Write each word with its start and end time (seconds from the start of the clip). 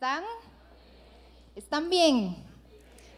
están? 0.00 0.24
¿Están 1.54 1.90
bien? 1.90 2.34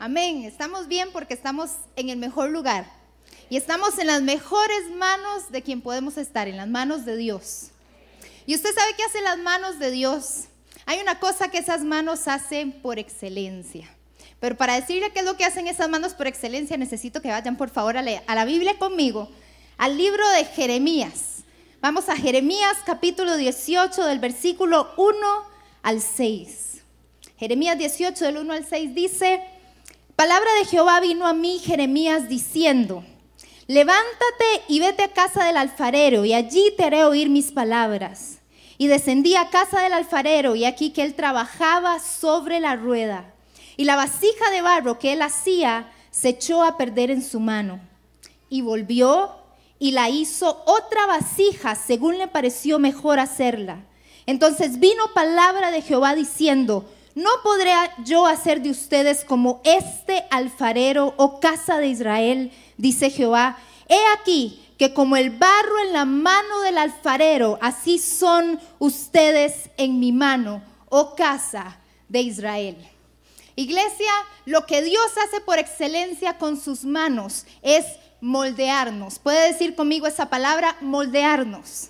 Amén. 0.01 0.43
Estamos 0.43 0.89
bien 0.89 1.11
porque 1.13 1.33
estamos 1.33 1.71
en 1.95 2.09
el 2.09 2.17
mejor 2.17 2.51
lugar. 2.51 2.91
Y 3.49 3.57
estamos 3.57 4.01
en 4.01 4.09
las 4.09 4.21
mejores 4.21 4.91
manos 4.91 5.53
de 5.53 5.63
quien 5.63 5.81
podemos 5.81 6.19
estar, 6.19 6.49
en 6.49 6.57
las 6.57 6.67
manos 6.67 7.05
de 7.05 7.17
Dios. 7.17 7.69
¿Y 8.47 8.57
usted 8.57 8.75
sabe 8.75 8.97
qué 8.97 9.05
hacen 9.05 9.23
las 9.23 9.39
manos 9.39 9.79
de 9.79 9.93
Dios? 9.93 10.47
Hay 10.85 10.99
una 10.99 11.21
cosa 11.21 11.53
que 11.53 11.59
esas 11.59 11.85
manos 11.85 12.27
hacen 12.27 12.73
por 12.73 12.99
excelencia. 12.99 13.89
Pero 14.41 14.57
para 14.57 14.75
decirle 14.75 15.13
qué 15.13 15.21
es 15.21 15.25
lo 15.25 15.37
que 15.37 15.45
hacen 15.45 15.69
esas 15.69 15.89
manos 15.89 16.15
por 16.15 16.27
excelencia, 16.27 16.77
necesito 16.77 17.23
que 17.23 17.31
vayan 17.31 17.57
por 17.57 17.71
favor 17.71 17.97
a, 17.97 18.01
a 18.01 18.35
la 18.35 18.45
Biblia 18.45 18.77
conmigo, 18.77 19.31
al 19.79 19.97
libro 19.97 20.29
de 20.31 20.47
Jeremías. 20.47 21.45
Vamos 21.81 22.09
a 22.09 22.17
Jeremías 22.17 22.77
capítulo 22.85 23.37
18 23.37 24.05
del 24.05 24.19
versículo 24.19 24.93
1 24.97 25.17
al 25.83 26.01
6. 26.01 26.72
Jeremías 27.43 27.77
18 27.77 28.25
del 28.25 28.37
1 28.37 28.53
al 28.53 28.65
6 28.65 28.95
dice, 28.95 29.43
palabra 30.15 30.49
de 30.61 30.65
Jehová 30.65 31.01
vino 31.01 31.27
a 31.27 31.33
mí, 31.33 31.59
Jeremías, 31.59 32.29
diciendo, 32.29 33.03
levántate 33.67 34.63
y 34.69 34.79
vete 34.79 35.03
a 35.03 35.13
casa 35.13 35.45
del 35.45 35.57
alfarero 35.57 36.25
y 36.25 36.35
allí 36.35 36.73
te 36.77 36.85
haré 36.85 37.03
oír 37.03 37.31
mis 37.31 37.51
palabras. 37.51 38.39
Y 38.79 38.87
descendí 38.87 39.35
a 39.35 39.51
casa 39.51 39.83
del 39.83 39.93
alfarero 39.93 40.55
y 40.55 40.65
aquí 40.65 40.91
que 40.91 41.03
él 41.03 41.15
trabajaba 41.15 41.99
sobre 41.99 42.61
la 42.61 42.77
rueda. 42.77 43.35
Y 43.77 43.87
la 43.87 43.97
vasija 43.97 44.51
de 44.53 44.63
barro 44.63 45.01
que 45.01 45.13
él 45.13 45.21
hacía 45.21 45.91
se 46.13 46.29
echó 46.29 46.63
a 46.63 46.77
perder 46.77 47.11
en 47.11 47.25
su 47.25 47.41
mano. 47.41 47.81
Y 48.51 48.63
volvió 48.63 49.33
y 49.81 49.91
la 49.91 50.11
hizo 50.11 50.63
otra 50.65 51.07
vasija 51.07 51.75
según 51.75 52.19
le 52.19 52.29
pareció 52.29 52.79
mejor 52.79 53.19
hacerla. 53.19 53.81
Entonces 54.27 54.79
vino 54.79 55.03
palabra 55.13 55.73
de 55.73 55.83
Jehová 55.83 56.15
diciendo, 56.15 56.89
no 57.15 57.31
podré 57.43 57.73
yo 58.05 58.27
hacer 58.27 58.63
de 58.63 58.71
ustedes 58.71 59.25
como 59.25 59.61
este 59.65 60.25
alfarero 60.31 61.15
o 61.17 61.41
casa 61.41 61.79
de 61.79 61.89
Israel, 61.89 62.53
dice 62.77 63.11
Jehová. 63.11 63.59
He 63.89 64.01
aquí 64.19 64.59
que 64.79 64.95
como 64.95 65.17
el 65.17 65.31
barro 65.31 65.79
en 65.87 65.93
la 65.93 66.05
mano 66.05 66.61
del 66.63 66.79
alfarero, 66.79 67.59
así 67.61 67.99
son 67.99 68.61
ustedes 68.79 69.71
en 69.77 70.01
mi 70.01 70.13
mano, 70.13 70.63
oh 70.89 71.15
casa 71.15 71.79
de 72.09 72.21
Israel. 72.21 72.77
Iglesia, 73.55 74.11
lo 74.47 74.65
que 74.67 74.83
Dios 74.83 75.07
hace 75.25 75.41
por 75.43 75.59
excelencia 75.59 76.39
con 76.39 76.59
sus 76.59 76.85
manos 76.85 77.45
es 77.61 77.85
moldearnos. 78.23 79.19
¿Puede 79.19 79.53
decir 79.53 79.75
conmigo 79.75 80.07
esa 80.07 80.31
palabra? 80.31 80.77
Moldearnos. 80.81 81.89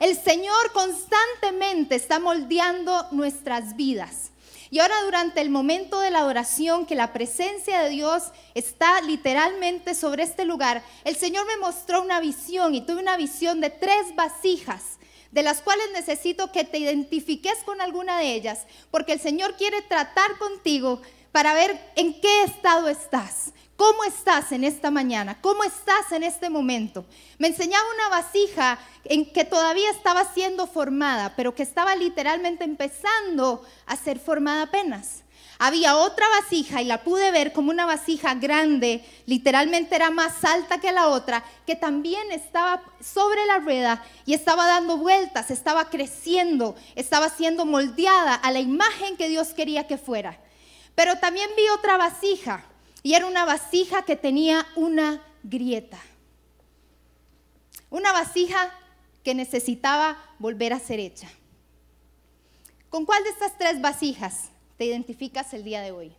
El 0.00 0.16
Señor 0.16 0.72
constantemente 0.72 1.94
está 1.94 2.18
moldeando 2.18 3.06
nuestras 3.12 3.76
vidas. 3.76 4.32
Y 4.70 4.78
ahora 4.78 5.02
durante 5.04 5.40
el 5.40 5.50
momento 5.50 5.98
de 6.00 6.10
la 6.10 6.20
adoración, 6.20 6.86
que 6.86 6.94
la 6.94 7.12
presencia 7.12 7.82
de 7.82 7.90
Dios 7.90 8.30
está 8.54 9.00
literalmente 9.02 9.94
sobre 9.94 10.22
este 10.22 10.44
lugar, 10.44 10.84
el 11.04 11.16
Señor 11.16 11.46
me 11.46 11.56
mostró 11.56 12.00
una 12.02 12.20
visión 12.20 12.74
y 12.74 12.80
tuve 12.80 13.00
una 13.00 13.16
visión 13.16 13.60
de 13.60 13.70
tres 13.70 14.14
vasijas 14.14 14.98
de 15.32 15.42
las 15.42 15.60
cuales 15.60 15.86
necesito 15.92 16.50
que 16.50 16.64
te 16.64 16.78
identifiques 16.78 17.62
con 17.64 17.80
alguna 17.80 18.18
de 18.18 18.34
ellas, 18.34 18.66
porque 18.90 19.12
el 19.12 19.20
Señor 19.20 19.56
quiere 19.56 19.80
tratar 19.82 20.38
contigo 20.38 21.00
para 21.32 21.54
ver 21.54 21.78
en 21.96 22.20
qué 22.20 22.42
estado 22.44 22.88
estás. 22.88 23.52
¿Cómo 23.80 24.04
estás 24.04 24.52
en 24.52 24.64
esta 24.64 24.90
mañana? 24.90 25.40
¿Cómo 25.40 25.64
estás 25.64 26.12
en 26.12 26.22
este 26.22 26.50
momento? 26.50 27.06
Me 27.38 27.48
enseñaba 27.48 27.82
una 27.94 28.10
vasija 28.10 28.78
en 29.04 29.32
que 29.32 29.46
todavía 29.46 29.90
estaba 29.90 30.30
siendo 30.34 30.66
formada, 30.66 31.34
pero 31.34 31.54
que 31.54 31.62
estaba 31.62 31.96
literalmente 31.96 32.64
empezando 32.64 33.64
a 33.86 33.96
ser 33.96 34.18
formada 34.18 34.64
apenas. 34.64 35.22
Había 35.58 35.96
otra 35.96 36.28
vasija 36.28 36.82
y 36.82 36.84
la 36.84 37.02
pude 37.02 37.30
ver 37.30 37.54
como 37.54 37.70
una 37.70 37.86
vasija 37.86 38.34
grande, 38.34 39.02
literalmente 39.24 39.96
era 39.96 40.10
más 40.10 40.44
alta 40.44 40.78
que 40.78 40.92
la 40.92 41.08
otra, 41.08 41.42
que 41.66 41.74
también 41.74 42.32
estaba 42.32 42.82
sobre 43.00 43.46
la 43.46 43.60
rueda 43.60 44.04
y 44.26 44.34
estaba 44.34 44.66
dando 44.66 44.98
vueltas, 44.98 45.50
estaba 45.50 45.88
creciendo, 45.88 46.76
estaba 46.96 47.30
siendo 47.30 47.64
moldeada 47.64 48.34
a 48.34 48.50
la 48.50 48.60
imagen 48.60 49.16
que 49.16 49.30
Dios 49.30 49.54
quería 49.54 49.86
que 49.86 49.96
fuera. 49.96 50.38
Pero 50.94 51.16
también 51.16 51.48
vi 51.56 51.66
otra 51.70 51.96
vasija 51.96 52.66
y 53.02 53.14
era 53.14 53.26
una 53.26 53.44
vasija 53.44 54.02
que 54.02 54.16
tenía 54.16 54.66
una 54.76 55.22
grieta. 55.42 55.98
Una 57.88 58.12
vasija 58.12 58.72
que 59.24 59.34
necesitaba 59.34 60.18
volver 60.38 60.72
a 60.72 60.80
ser 60.80 61.00
hecha. 61.00 61.28
¿Con 62.88 63.06
cuál 63.06 63.22
de 63.24 63.30
estas 63.30 63.56
tres 63.56 63.80
vasijas 63.80 64.50
te 64.76 64.84
identificas 64.84 65.52
el 65.54 65.64
día 65.64 65.80
de 65.80 65.92
hoy? 65.92 66.12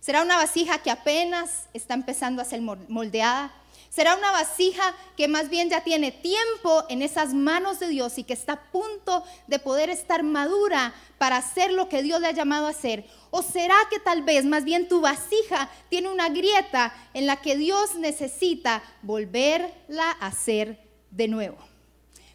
¿Será 0.00 0.22
una 0.22 0.36
vasija 0.36 0.82
que 0.82 0.90
apenas 0.90 1.68
está 1.74 1.94
empezando 1.94 2.40
a 2.40 2.46
ser 2.46 2.60
moldeada? 2.60 3.52
Será 3.90 4.14
una 4.14 4.30
vasija 4.30 4.94
que 5.16 5.26
más 5.26 5.50
bien 5.50 5.68
ya 5.68 5.82
tiene 5.82 6.12
tiempo 6.12 6.84
en 6.88 7.02
esas 7.02 7.34
manos 7.34 7.80
de 7.80 7.88
Dios 7.88 8.18
y 8.18 8.24
que 8.24 8.34
está 8.34 8.52
a 8.52 8.62
punto 8.70 9.24
de 9.48 9.58
poder 9.58 9.90
estar 9.90 10.22
madura 10.22 10.94
para 11.18 11.38
hacer 11.38 11.72
lo 11.72 11.88
que 11.88 12.04
Dios 12.04 12.20
le 12.20 12.28
ha 12.28 12.32
llamado 12.32 12.68
a 12.68 12.70
hacer. 12.70 13.04
¿O 13.32 13.42
será 13.42 13.74
que 13.90 13.98
tal 13.98 14.22
vez 14.22 14.44
más 14.44 14.62
bien 14.62 14.86
tu 14.86 15.00
vasija 15.00 15.68
tiene 15.88 16.08
una 16.08 16.28
grieta 16.28 16.94
en 17.14 17.26
la 17.26 17.42
que 17.42 17.56
Dios 17.56 17.96
necesita 17.96 18.80
volverla 19.02 20.12
a 20.20 20.28
hacer 20.28 20.88
de 21.10 21.26
nuevo? 21.26 21.69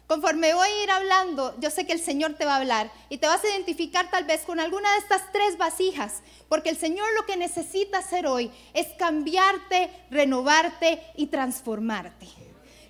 Conforme 0.06 0.54
voy 0.54 0.68
a 0.68 0.82
ir 0.84 0.90
hablando, 0.90 1.54
yo 1.58 1.68
sé 1.68 1.84
que 1.84 1.92
el 1.92 2.00
Señor 2.00 2.34
te 2.34 2.44
va 2.44 2.54
a 2.54 2.58
hablar 2.58 2.92
y 3.08 3.18
te 3.18 3.26
vas 3.26 3.42
a 3.42 3.48
identificar 3.48 4.08
tal 4.08 4.24
vez 4.24 4.42
con 4.42 4.60
alguna 4.60 4.92
de 4.92 4.98
estas 4.98 5.32
tres 5.32 5.58
vasijas, 5.58 6.22
porque 6.48 6.70
el 6.70 6.76
Señor 6.76 7.08
lo 7.16 7.26
que 7.26 7.36
necesita 7.36 7.98
hacer 7.98 8.26
hoy 8.26 8.52
es 8.72 8.86
cambiarte, 8.98 9.90
renovarte 10.10 11.02
y 11.16 11.26
transformarte. 11.26 12.28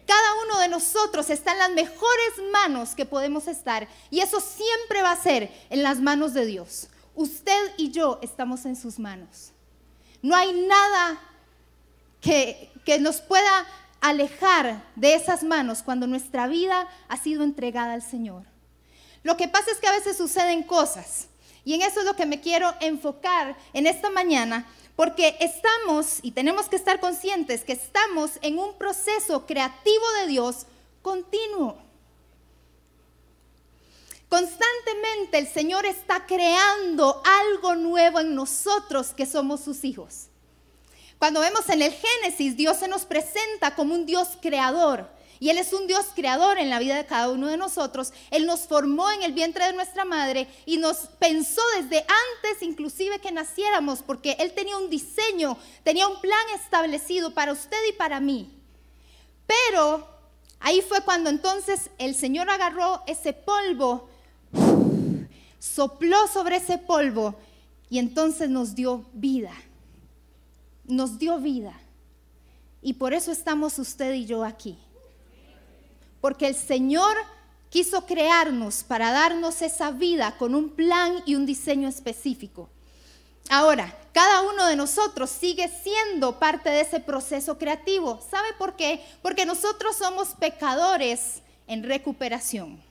Cada 0.06 0.44
uno 0.44 0.60
de 0.60 0.68
nosotros 0.68 1.30
está 1.30 1.52
en 1.52 1.58
las 1.58 1.70
mejores 1.70 2.32
manos 2.52 2.94
que 2.94 3.06
podemos 3.06 3.48
estar 3.48 3.88
y 4.10 4.20
eso 4.20 4.38
siempre 4.40 5.02
va 5.02 5.12
a 5.12 5.22
ser 5.22 5.50
en 5.70 5.82
las 5.82 6.00
manos 6.00 6.34
de 6.34 6.44
Dios. 6.44 6.88
Usted 7.14 7.72
y 7.78 7.92
yo 7.92 8.18
estamos 8.22 8.66
en 8.66 8.76
sus 8.76 8.98
manos. 8.98 9.52
No 10.20 10.36
hay 10.36 10.52
nada 10.52 11.18
que, 12.20 12.70
que 12.84 12.98
nos 12.98 13.22
pueda 13.22 13.66
alejar 14.00 14.82
de 14.94 15.14
esas 15.14 15.42
manos 15.42 15.82
cuando 15.82 16.06
nuestra 16.06 16.46
vida 16.46 16.88
ha 17.08 17.16
sido 17.16 17.42
entregada 17.42 17.94
al 17.94 18.02
Señor. 18.02 18.44
Lo 19.22 19.36
que 19.36 19.48
pasa 19.48 19.70
es 19.70 19.78
que 19.78 19.88
a 19.88 19.92
veces 19.92 20.16
suceden 20.16 20.62
cosas 20.62 21.28
y 21.64 21.74
en 21.74 21.82
eso 21.82 21.98
es 21.98 22.06
lo 22.06 22.14
que 22.14 22.26
me 22.26 22.40
quiero 22.40 22.72
enfocar 22.78 23.56
en 23.72 23.88
esta 23.88 24.08
mañana, 24.08 24.68
porque 24.94 25.36
estamos 25.40 26.20
y 26.22 26.30
tenemos 26.30 26.68
que 26.68 26.76
estar 26.76 27.00
conscientes 27.00 27.64
que 27.64 27.72
estamos 27.72 28.38
en 28.40 28.60
un 28.60 28.78
proceso 28.78 29.46
creativo 29.46 30.04
de 30.20 30.28
Dios 30.28 30.66
continuo. 31.02 31.76
Constantemente 34.28 35.38
el 35.38 35.48
Señor 35.48 35.86
está 35.86 36.24
creando 36.26 37.20
algo 37.24 37.74
nuevo 37.74 38.20
en 38.20 38.36
nosotros 38.36 39.08
que 39.08 39.26
somos 39.26 39.60
sus 39.60 39.82
hijos. 39.82 40.28
Cuando 41.18 41.40
vemos 41.40 41.68
en 41.70 41.80
el 41.80 41.92
Génesis, 41.92 42.56
Dios 42.56 42.76
se 42.76 42.88
nos 42.88 43.04
presenta 43.06 43.74
como 43.74 43.94
un 43.94 44.04
Dios 44.04 44.28
creador. 44.40 45.08
Y 45.38 45.50
Él 45.50 45.58
es 45.58 45.72
un 45.72 45.86
Dios 45.86 46.06
creador 46.14 46.58
en 46.58 46.70
la 46.70 46.78
vida 46.78 46.96
de 46.96 47.06
cada 47.06 47.30
uno 47.30 47.48
de 47.48 47.56
nosotros. 47.56 48.12
Él 48.30 48.46
nos 48.46 48.60
formó 48.60 49.10
en 49.10 49.22
el 49.22 49.32
vientre 49.32 49.66
de 49.66 49.72
nuestra 49.72 50.04
madre 50.04 50.46
y 50.64 50.78
nos 50.78 50.96
pensó 51.18 51.62
desde 51.78 51.98
antes 51.98 52.62
inclusive 52.62 53.18
que 53.18 53.32
naciéramos, 53.32 54.02
porque 54.02 54.36
Él 54.38 54.52
tenía 54.52 54.76
un 54.76 54.90
diseño, 54.90 55.58
tenía 55.82 56.06
un 56.06 56.20
plan 56.20 56.40
establecido 56.54 57.32
para 57.32 57.52
usted 57.52 57.76
y 57.88 57.92
para 57.92 58.20
mí. 58.20 58.50
Pero 59.46 60.06
ahí 60.60 60.82
fue 60.82 61.02
cuando 61.02 61.28
entonces 61.28 61.90
el 61.98 62.14
Señor 62.14 62.48
agarró 62.48 63.02
ese 63.06 63.32
polvo, 63.32 64.08
sopló 65.58 66.28
sobre 66.28 66.56
ese 66.56 66.78
polvo 66.78 67.34
y 67.90 67.98
entonces 67.98 68.48
nos 68.48 68.74
dio 68.74 69.04
vida 69.12 69.52
nos 70.88 71.18
dio 71.18 71.38
vida. 71.38 71.72
Y 72.82 72.94
por 72.94 73.14
eso 73.14 73.32
estamos 73.32 73.78
usted 73.78 74.12
y 74.14 74.26
yo 74.26 74.44
aquí. 74.44 74.78
Porque 76.20 76.48
el 76.48 76.54
Señor 76.54 77.16
quiso 77.70 78.06
crearnos 78.06 78.84
para 78.84 79.12
darnos 79.12 79.62
esa 79.62 79.90
vida 79.90 80.36
con 80.38 80.54
un 80.54 80.70
plan 80.70 81.22
y 81.26 81.34
un 81.34 81.46
diseño 81.46 81.88
específico. 81.88 82.68
Ahora, 83.48 83.96
cada 84.12 84.42
uno 84.42 84.66
de 84.66 84.76
nosotros 84.76 85.30
sigue 85.30 85.68
siendo 85.68 86.38
parte 86.38 86.70
de 86.70 86.80
ese 86.80 87.00
proceso 87.00 87.58
creativo. 87.58 88.20
¿Sabe 88.30 88.48
por 88.58 88.76
qué? 88.76 89.04
Porque 89.22 89.46
nosotros 89.46 89.96
somos 89.96 90.28
pecadores 90.28 91.42
en 91.66 91.84
recuperación. 91.84 92.85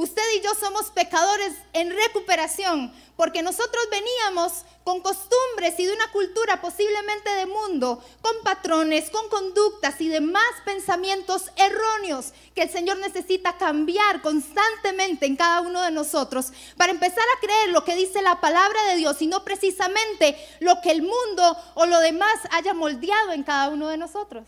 Usted 0.00 0.22
y 0.34 0.40
yo 0.40 0.54
somos 0.54 0.86
pecadores 0.92 1.52
en 1.74 1.90
recuperación 1.90 2.90
porque 3.16 3.42
nosotros 3.42 3.86
veníamos 3.90 4.64
con 4.82 5.02
costumbres 5.02 5.78
y 5.78 5.84
de 5.84 5.92
una 5.92 6.10
cultura 6.10 6.62
posiblemente 6.62 7.28
de 7.28 7.44
mundo, 7.44 8.02
con 8.22 8.32
patrones, 8.42 9.10
con 9.10 9.28
conductas 9.28 10.00
y 10.00 10.08
demás 10.08 10.42
pensamientos 10.64 11.50
erróneos 11.54 12.32
que 12.54 12.62
el 12.62 12.70
Señor 12.70 12.96
necesita 12.96 13.58
cambiar 13.58 14.22
constantemente 14.22 15.26
en 15.26 15.36
cada 15.36 15.60
uno 15.60 15.82
de 15.82 15.90
nosotros 15.90 16.50
para 16.78 16.92
empezar 16.92 17.26
a 17.36 17.40
creer 17.40 17.68
lo 17.68 17.84
que 17.84 17.94
dice 17.94 18.22
la 18.22 18.40
palabra 18.40 18.82
de 18.84 18.96
Dios 18.96 19.20
y 19.20 19.26
no 19.26 19.44
precisamente 19.44 20.34
lo 20.60 20.80
que 20.80 20.92
el 20.92 21.02
mundo 21.02 21.58
o 21.74 21.84
lo 21.84 22.00
demás 22.00 22.36
haya 22.52 22.72
moldeado 22.72 23.32
en 23.32 23.42
cada 23.42 23.68
uno 23.68 23.88
de 23.88 23.98
nosotros. 23.98 24.46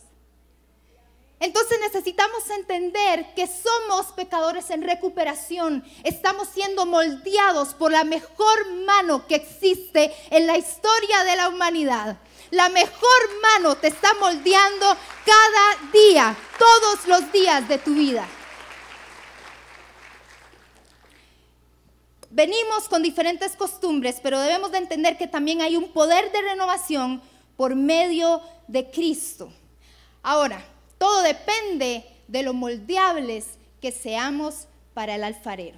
Entonces 1.42 1.76
necesitamos 1.80 2.48
entender 2.50 3.34
que 3.34 3.48
somos 3.48 4.12
pecadores 4.12 4.70
en 4.70 4.80
recuperación. 4.80 5.84
Estamos 6.04 6.46
siendo 6.46 6.86
moldeados 6.86 7.74
por 7.74 7.90
la 7.90 8.04
mejor 8.04 8.70
mano 8.86 9.26
que 9.26 9.34
existe 9.34 10.14
en 10.30 10.46
la 10.46 10.56
historia 10.56 11.24
de 11.24 11.34
la 11.34 11.48
humanidad. 11.48 12.16
La 12.52 12.68
mejor 12.68 13.40
mano 13.42 13.74
te 13.74 13.88
está 13.88 14.14
moldeando 14.20 14.86
cada 15.26 15.90
día, 15.92 16.36
todos 16.60 17.08
los 17.08 17.32
días 17.32 17.66
de 17.68 17.78
tu 17.78 17.92
vida. 17.92 18.24
Venimos 22.30 22.88
con 22.88 23.02
diferentes 23.02 23.56
costumbres, 23.56 24.20
pero 24.22 24.38
debemos 24.38 24.70
de 24.70 24.78
entender 24.78 25.18
que 25.18 25.26
también 25.26 25.60
hay 25.60 25.76
un 25.76 25.92
poder 25.92 26.30
de 26.30 26.40
renovación 26.40 27.20
por 27.56 27.74
medio 27.74 28.40
de 28.68 28.88
Cristo. 28.92 29.52
Ahora, 30.22 30.64
todo 31.02 31.22
depende 31.22 32.04
de 32.28 32.44
lo 32.44 32.54
moldeables 32.54 33.58
que 33.80 33.90
seamos 33.90 34.68
para 34.94 35.16
el 35.16 35.24
alfarero. 35.24 35.76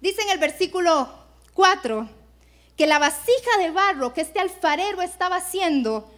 Dice 0.00 0.22
en 0.22 0.30
el 0.30 0.38
versículo 0.38 1.12
4 1.54 2.08
que 2.76 2.86
la 2.86 3.00
vasija 3.00 3.58
de 3.58 3.72
barro 3.72 4.14
que 4.14 4.20
este 4.20 4.38
alfarero 4.38 5.02
estaba 5.02 5.38
haciendo 5.38 6.08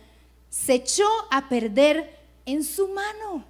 se 0.50 0.75
echó 0.75 1.08
a 1.31 1.49
perder 1.49 2.19
en 2.44 2.62
su 2.62 2.88
mano. 2.88 3.46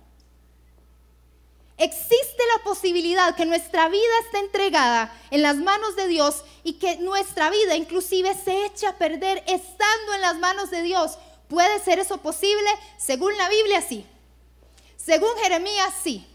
Existe 1.76 2.43
la 2.56 2.62
posibilidad 2.62 3.34
que 3.34 3.46
nuestra 3.46 3.88
vida 3.88 4.12
esté 4.25 4.38
entregada 4.38 5.12
en 5.32 5.43
las 5.43 5.56
manos 5.56 5.96
de 5.96 6.06
Dios 6.06 6.44
y 6.62 6.75
que 6.75 6.99
nuestra 6.99 7.50
vida 7.50 7.75
inclusive 7.75 8.32
se 8.37 8.64
eche 8.64 8.87
a 8.87 8.96
perder 8.96 9.43
estando 9.49 10.14
en 10.14 10.20
las 10.20 10.38
manos 10.38 10.70
de 10.70 10.82
Dios 10.82 11.19
¿Puede 11.52 11.81
ser 11.81 11.99
eso 11.99 12.16
posible? 12.16 12.70
Según 12.96 13.37
la 13.37 13.46
Biblia, 13.50 13.82
sí. 13.82 14.06
Según 14.96 15.37
Jeremías, 15.43 15.93
sí. 16.02 16.26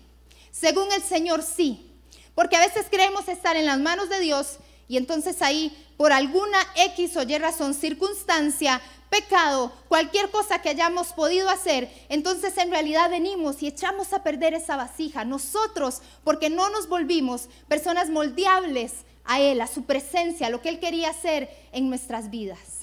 Según 0.51 0.91
el 0.91 1.01
Señor, 1.01 1.41
sí. 1.41 1.91
Porque 2.35 2.55
a 2.55 2.59
veces 2.59 2.85
creemos 2.87 3.27
estar 3.27 3.55
en 3.55 3.65
las 3.65 3.79
manos 3.79 4.09
de 4.09 4.19
Dios 4.19 4.59
y 4.87 4.95
entonces 4.95 5.41
ahí, 5.41 5.75
por 5.97 6.13
alguna 6.13 6.59
X 6.75 7.17
o 7.17 7.23
Y 7.23 7.35
razón, 7.39 7.73
circunstancia, 7.73 8.79
pecado, 9.09 9.73
cualquier 9.87 10.29
cosa 10.29 10.61
que 10.61 10.69
hayamos 10.69 11.13
podido 11.13 11.49
hacer, 11.49 11.91
entonces 12.09 12.55
en 12.59 12.69
realidad 12.69 13.09
venimos 13.09 13.63
y 13.63 13.67
echamos 13.69 14.13
a 14.13 14.21
perder 14.21 14.53
esa 14.53 14.77
vasija. 14.77 15.25
Nosotros, 15.25 16.03
porque 16.23 16.51
no 16.51 16.69
nos 16.69 16.87
volvimos 16.87 17.49
personas 17.67 18.11
moldeables 18.11 18.93
a 19.25 19.41
Él, 19.41 19.61
a 19.61 19.67
su 19.67 19.85
presencia, 19.85 20.45
a 20.45 20.51
lo 20.51 20.61
que 20.61 20.69
Él 20.69 20.79
quería 20.79 21.09
hacer 21.09 21.49
en 21.71 21.89
nuestras 21.89 22.29
vidas. 22.29 22.76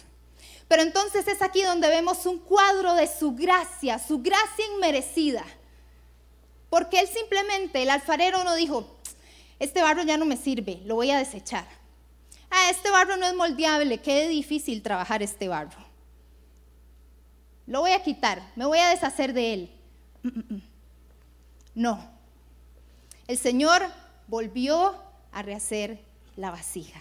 Pero 0.68 0.82
entonces 0.82 1.28
es 1.28 1.42
aquí 1.42 1.62
donde 1.62 1.88
vemos 1.88 2.26
un 2.26 2.38
cuadro 2.38 2.94
de 2.94 3.06
su 3.06 3.34
gracia, 3.34 3.98
su 3.98 4.20
gracia 4.22 4.64
inmerecida. 4.74 5.44
Porque 6.70 7.00
él 7.00 7.08
simplemente, 7.08 7.82
el 7.82 7.90
alfarero 7.90 8.42
no 8.44 8.54
dijo, 8.54 8.98
este 9.58 9.82
barro 9.82 10.02
ya 10.02 10.16
no 10.16 10.24
me 10.24 10.36
sirve, 10.36 10.80
lo 10.84 10.96
voy 10.96 11.10
a 11.10 11.18
desechar. 11.18 11.66
Ah, 12.50 12.70
este 12.70 12.90
barro 12.90 13.16
no 13.16 13.26
es 13.26 13.34
moldeable, 13.34 13.98
qué 13.98 14.28
difícil 14.28 14.82
trabajar 14.82 15.22
este 15.22 15.48
barro. 15.48 15.84
Lo 17.66 17.80
voy 17.80 17.92
a 17.92 18.02
quitar, 18.02 18.42
me 18.56 18.66
voy 18.66 18.78
a 18.78 18.90
deshacer 18.90 19.32
de 19.32 19.54
él. 19.54 19.70
Mm, 20.22 20.28
mm, 20.28 20.54
mm. 20.54 20.62
No. 21.74 22.10
El 23.26 23.38
Señor 23.38 23.82
volvió 24.26 24.94
a 25.32 25.42
rehacer 25.42 26.00
la 26.36 26.50
vasija. 26.50 27.00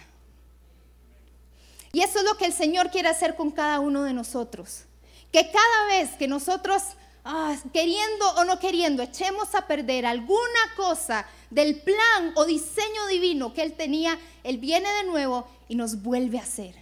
Y 1.94 2.00
eso 2.00 2.18
es 2.18 2.24
lo 2.24 2.36
que 2.36 2.46
el 2.46 2.52
Señor 2.52 2.90
quiere 2.90 3.08
hacer 3.08 3.36
con 3.36 3.52
cada 3.52 3.78
uno 3.78 4.02
de 4.02 4.12
nosotros. 4.12 4.82
Que 5.30 5.48
cada 5.52 5.86
vez 5.86 6.10
que 6.18 6.26
nosotros, 6.26 6.82
ah, 7.24 7.56
queriendo 7.72 8.28
o 8.36 8.44
no 8.44 8.58
queriendo, 8.58 9.00
echemos 9.00 9.54
a 9.54 9.68
perder 9.68 10.04
alguna 10.04 10.74
cosa 10.76 11.24
del 11.50 11.80
plan 11.82 12.32
o 12.34 12.44
diseño 12.44 13.06
divino 13.08 13.54
que 13.54 13.62
Él 13.62 13.74
tenía, 13.74 14.18
Él 14.42 14.58
viene 14.58 14.90
de 14.90 15.04
nuevo 15.04 15.46
y 15.68 15.76
nos 15.76 16.02
vuelve 16.02 16.40
a 16.40 16.42
hacer. 16.42 16.74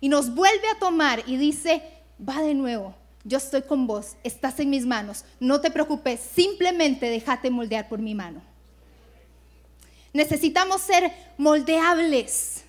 Y 0.00 0.08
nos 0.08 0.32
vuelve 0.32 0.68
a 0.68 0.78
tomar 0.78 1.24
y 1.26 1.36
dice, 1.36 1.82
va 2.16 2.40
de 2.40 2.54
nuevo, 2.54 2.94
yo 3.24 3.38
estoy 3.38 3.62
con 3.62 3.88
vos, 3.88 4.14
estás 4.22 4.60
en 4.60 4.70
mis 4.70 4.86
manos, 4.86 5.24
no 5.40 5.60
te 5.60 5.72
preocupes, 5.72 6.20
simplemente 6.32 7.10
déjate 7.10 7.50
moldear 7.50 7.88
por 7.88 7.98
mi 7.98 8.14
mano. 8.14 8.40
Necesitamos 10.12 10.80
ser 10.80 11.12
moldeables. 11.38 12.63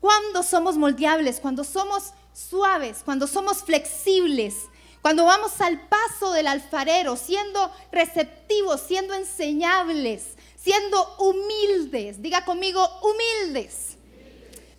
Cuando 0.00 0.42
somos 0.42 0.76
moldeables, 0.76 1.40
cuando 1.40 1.64
somos 1.64 2.12
suaves, 2.32 2.98
cuando 3.04 3.26
somos 3.26 3.64
flexibles, 3.64 4.54
cuando 5.02 5.24
vamos 5.24 5.60
al 5.60 5.80
paso 5.88 6.32
del 6.32 6.46
alfarero, 6.46 7.16
siendo 7.16 7.72
receptivos, 7.90 8.80
siendo 8.80 9.14
enseñables, 9.14 10.36
siendo 10.56 11.16
humildes. 11.18 12.20
Diga 12.22 12.44
conmigo, 12.44 12.86
humildes. 13.02 13.96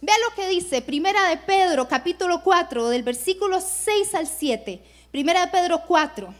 Vea 0.01 0.15
lo 0.19 0.35
que 0.35 0.47
dice 0.47 0.81
Primera 0.81 1.27
de 1.29 1.37
Pedro, 1.37 1.87
capítulo 1.87 2.41
4, 2.43 2.89
del 2.89 3.03
versículo 3.03 3.59
6 3.59 4.15
al 4.15 4.27
7. 4.27 4.81
Primera 5.11 5.45
de 5.45 5.51
Pedro 5.51 5.81
4. 5.85 6.33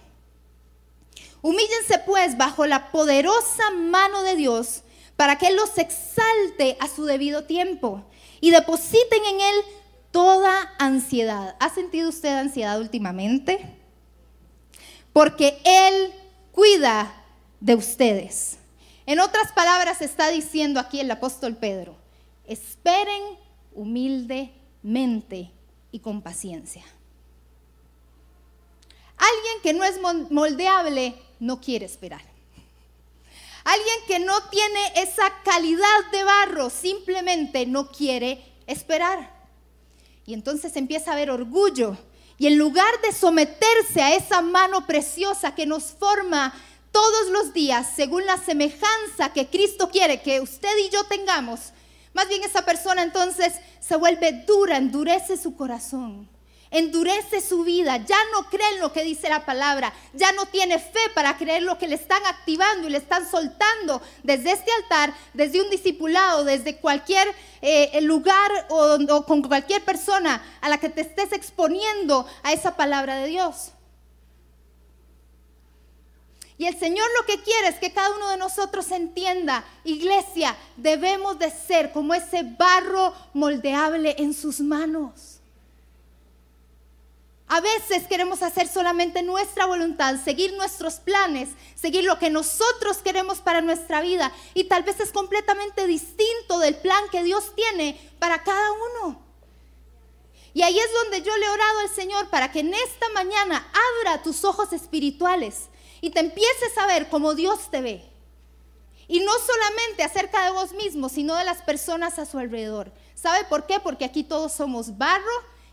Humíllense 1.42 2.00
pues 2.06 2.38
bajo 2.38 2.66
la 2.66 2.92
poderosa 2.92 3.72
mano 3.72 4.24
de 4.24 4.36
Dios 4.36 4.84
para 5.16 5.38
que 5.38 5.48
Él 5.48 5.56
los 5.56 5.78
exalte 5.78 6.78
a 6.80 6.88
su 6.88 7.06
debido 7.06 7.44
tiempo 7.44 8.06
y 8.42 8.52
depositen 8.52 9.26
en 9.26 9.42
Él 9.42 9.56
toda 10.12 10.74
ansiedad. 10.78 11.56
¿Ha 11.60 11.70
sentido 11.70 12.10
usted 12.10 12.38
ansiedad 12.38 12.80
últimamente? 12.80 13.78
Porque 15.14 15.62
Él 15.64 16.14
cuida 16.52 17.14
de 17.60 17.76
ustedes. 17.76 18.58
En 19.06 19.20
otras 19.20 19.52
palabras 19.54 20.02
está 20.02 20.30
diciendo 20.30 20.80
aquí 20.80 21.00
el 21.00 21.10
apóstol 21.10 21.56
Pedro, 21.56 21.96
esperen 22.46 23.22
humildemente 23.74 25.52
y 25.92 26.00
con 26.00 26.22
paciencia. 26.22 26.84
Alguien 29.18 29.62
que 29.64 29.74
no 29.74 29.84
es 29.84 30.00
moldeable 30.32 31.16
no 31.40 31.60
quiere 31.60 31.86
esperar. 31.86 32.22
Alguien 33.70 33.98
que 34.08 34.18
no 34.18 34.42
tiene 34.50 34.80
esa 34.96 35.32
calidad 35.44 36.12
de 36.12 36.24
barro 36.24 36.72
simplemente 36.72 37.68
no 37.68 37.92
quiere 37.92 38.44
esperar. 38.66 39.32
Y 40.26 40.34
entonces 40.34 40.76
empieza 40.76 41.12
a 41.12 41.14
haber 41.14 41.30
orgullo. 41.30 41.96
Y 42.40 42.48
en 42.48 42.58
lugar 42.58 42.90
de 43.04 43.12
someterse 43.12 44.02
a 44.02 44.16
esa 44.16 44.42
mano 44.42 44.88
preciosa 44.88 45.54
que 45.54 45.68
nos 45.68 45.84
forma 45.84 46.52
todos 46.92 47.30
los 47.30 47.54
días 47.54 47.92
según 47.96 48.26
la 48.26 48.38
semejanza 48.38 49.34
que 49.34 49.46
Cristo 49.50 49.92
quiere 49.92 50.24
que 50.24 50.42
usted 50.42 50.76
y 50.80 50.90
yo 50.90 51.04
tengamos, 51.04 51.60
más 52.14 52.28
bien 52.28 52.44
esa 52.44 52.66
persona 52.66 53.04
entonces 53.04 53.54
se 53.80 53.96
vuelve 53.98 54.32
dura, 54.48 54.78
endurece 54.78 55.38
su 55.38 55.56
corazón 55.56 56.28
endurece 56.72 57.42
su 57.42 57.64
vida, 57.64 57.98
ya 57.98 58.18
no 58.32 58.50
cree 58.50 58.68
en 58.76 58.80
lo 58.80 58.94
que 58.94 59.04
dice 59.04 59.30
la 59.30 59.46
palabra, 59.46 59.94
ya 60.14 60.32
no 60.34 60.46
tiene 60.46 60.78
fe 60.80 61.00
para 61.16 61.38
creer 61.38 61.64
lo 61.64 61.78
que 61.78 61.88
le 61.88 61.96
están 61.96 62.24
activando 62.26 62.88
y 62.88 62.92
le 62.92 63.00
están 63.00 63.30
soltando 63.30 64.02
desde 64.24 64.52
este 64.52 64.72
altar, 64.84 65.14
desde 65.34 65.62
un 65.62 65.70
discipulado, 65.70 66.44
desde 66.44 66.78
cualquier 66.78 67.28
eh, 67.62 68.00
lugar 68.02 68.68
o, 68.70 68.98
o 69.10 69.26
con 69.26 69.42
cualquier 69.42 69.84
persona 69.84 70.44
a 70.62 70.70
la 70.70 70.78
que 70.78 70.90
te 70.90 71.02
estés 71.02 71.32
exponiendo 71.32 72.28
a 72.44 72.54
esa 72.54 72.76
palabra 72.76 73.16
de 73.18 73.28
Dios. 73.28 73.72
Y 76.60 76.66
el 76.66 76.78
Señor 76.78 77.08
lo 77.18 77.26
que 77.26 77.42
quiere 77.42 77.70
es 77.70 77.76
que 77.76 77.94
cada 77.94 78.14
uno 78.18 78.30
de 78.32 78.38
nosotros 78.38 78.92
entienda, 78.92 79.64
iglesia, 79.86 80.58
debemos 80.76 81.40
de 81.40 81.50
ser 81.52 81.94
como 81.94 82.14
ese 82.14 82.44
barro 82.44 83.14
moldeable 83.34 84.16
en 84.20 84.34
sus 84.34 84.60
manos. 84.60 85.39
A 87.52 87.62
veces 87.62 88.08
queremos 88.08 88.44
hacer 88.44 88.68
solamente 88.68 89.24
nuestra 89.24 89.66
voluntad, 89.66 90.24
seguir 90.24 90.54
nuestros 90.54 90.96
planes, 90.96 91.50
seguir 91.74 92.04
lo 92.04 92.20
que 92.20 92.30
nosotros 92.30 92.98
queremos 92.98 93.40
para 93.40 93.62
nuestra 93.62 94.02
vida 94.02 94.32
y 94.54 94.66
tal 94.66 94.84
vez 94.84 95.00
es 95.00 95.12
completamente 95.12 95.88
distinto 95.88 96.60
del 96.60 96.76
plan 96.76 97.04
que 97.12 97.24
Dios 97.24 97.56
tiene 97.56 98.00
para 98.20 98.44
cada 98.44 98.70
uno. 98.72 99.20
Y 100.54 100.62
ahí 100.62 100.78
es 100.78 100.94
donde 101.04 101.24
yo 101.24 101.36
le 101.38 101.46
he 101.48 101.50
orado 101.50 101.80
al 101.80 101.90
Señor 101.90 102.30
para 102.30 102.52
que 102.52 102.60
en 102.60 102.72
esta 102.72 103.10
mañana 103.16 103.68
abra 104.04 104.22
tus 104.22 104.46
ojos 104.46 104.72
espirituales 104.72 105.70
y 106.02 106.12
te 106.12 106.20
empieces 106.20 106.78
a 106.78 106.86
ver 106.86 107.10
como 107.10 107.34
Dios 107.34 107.72
te 107.72 107.82
ve. 107.82 108.06
Y 109.08 109.22
no 109.22 109.32
solamente 109.40 110.04
acerca 110.04 110.46
de 110.46 110.52
vos 110.52 110.74
mismo, 110.74 111.10
sino 111.10 111.36
de 111.36 111.46
las 111.46 111.64
personas 111.64 112.20
a 112.20 112.28
su 112.28 112.38
alrededor. 112.38 112.92
¿Sabe 113.16 113.44
por 113.46 113.66
qué? 113.66 113.80
Porque 113.80 114.06
aquí 114.06 114.24
todos 114.24 114.54
somos 114.54 115.00
barro 115.00 115.26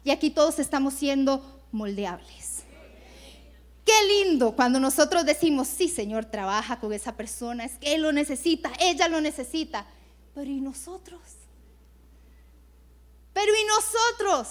y 0.04 0.10
aquí 0.10 0.30
todos 0.30 0.58
estamos 0.58 0.94
siendo 0.94 1.55
moldeables. 1.76 2.64
Qué 3.84 4.24
lindo 4.24 4.56
cuando 4.56 4.80
nosotros 4.80 5.24
decimos, 5.24 5.68
sí, 5.68 5.88
Señor, 5.88 6.24
trabaja 6.24 6.80
con 6.80 6.92
esa 6.92 7.16
persona, 7.16 7.64
es 7.64 7.78
que 7.78 7.94
Él 7.94 8.02
lo 8.02 8.12
necesita, 8.12 8.72
ella 8.80 9.06
lo 9.06 9.20
necesita. 9.20 9.86
Pero 10.34 10.50
¿y 10.50 10.60
nosotros? 10.60 11.20
Pero 13.32 13.52
¿y 13.54 13.64
nosotros? 13.64 14.48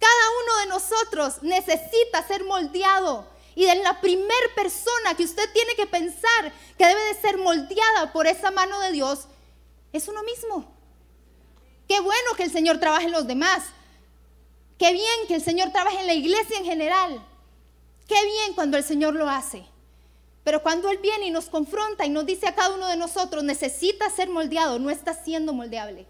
Cada 0.00 0.30
uno 0.42 0.60
de 0.60 0.66
nosotros 0.66 1.42
necesita 1.42 2.26
ser 2.26 2.44
moldeado. 2.44 3.32
Y 3.54 3.66
de 3.66 3.76
la 3.76 4.00
primer 4.00 4.54
persona 4.56 5.14
que 5.16 5.22
usted 5.22 5.48
tiene 5.52 5.76
que 5.76 5.86
pensar 5.86 6.52
que 6.76 6.86
debe 6.86 7.04
de 7.04 7.20
ser 7.20 7.38
moldeada 7.38 8.12
por 8.12 8.26
esa 8.26 8.50
mano 8.50 8.80
de 8.80 8.90
Dios 8.90 9.28
es 9.92 10.08
uno 10.08 10.24
mismo. 10.24 10.74
Qué 11.86 12.00
bueno 12.00 12.34
que 12.36 12.42
el 12.42 12.50
Señor 12.50 12.80
trabaje 12.80 13.06
en 13.06 13.12
los 13.12 13.28
demás. 13.28 13.62
Qué 14.78 14.92
bien 14.92 15.26
que 15.28 15.36
el 15.36 15.42
Señor 15.42 15.70
trabaje 15.70 16.00
en 16.00 16.06
la 16.06 16.14
iglesia 16.14 16.58
en 16.58 16.64
general. 16.64 17.24
Qué 18.08 18.14
bien 18.24 18.54
cuando 18.54 18.76
el 18.76 18.84
Señor 18.84 19.14
lo 19.14 19.28
hace. 19.28 19.64
Pero 20.42 20.62
cuando 20.62 20.90
Él 20.90 20.98
viene 20.98 21.26
y 21.26 21.30
nos 21.30 21.46
confronta 21.46 22.04
y 22.04 22.10
nos 22.10 22.26
dice 22.26 22.46
a 22.46 22.54
cada 22.54 22.74
uno 22.74 22.86
de 22.86 22.96
nosotros, 22.96 23.42
necesita 23.42 24.10
ser 24.10 24.28
moldeado, 24.28 24.78
no 24.78 24.90
está 24.90 25.14
siendo 25.14 25.54
moldeable. 25.54 26.06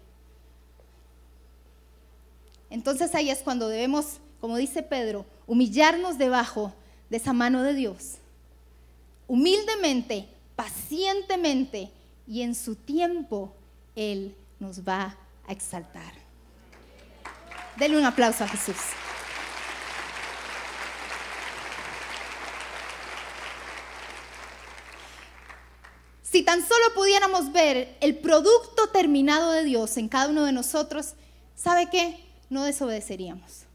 Entonces 2.69 3.15
ahí 3.15 3.29
es 3.29 3.39
cuando 3.39 3.69
debemos, 3.69 4.17
como 4.41 4.57
dice 4.57 4.83
Pedro, 4.83 5.25
humillarnos 5.47 6.17
debajo 6.17 6.73
de 7.09 7.17
esa 7.17 7.31
mano 7.31 7.63
de 7.63 7.73
Dios. 7.73 8.15
Humildemente, 9.27 10.27
pacientemente 10.55 11.91
y 12.27 12.41
en 12.41 12.55
su 12.55 12.75
tiempo 12.75 13.53
Él 13.95 14.35
nos 14.59 14.81
va 14.81 15.17
a 15.47 15.51
exaltar. 15.53 16.24
Denle 17.77 17.97
un 17.97 18.05
aplauso 18.05 18.43
a 18.43 18.47
Jesús. 18.47 18.75
Si 26.23 26.43
tan 26.43 26.67
solo 26.67 26.93
pudiéramos 26.93 27.53
ver 27.53 27.95
el 28.01 28.17
producto 28.17 28.89
terminado 28.89 29.51
de 29.51 29.63
Dios 29.63 29.95
en 29.97 30.09
cada 30.09 30.27
uno 30.27 30.43
de 30.43 30.51
nosotros, 30.51 31.13
¿sabe 31.55 31.89
qué? 31.89 32.25
No 32.49 32.63
desobedeceríamos. 32.65 33.65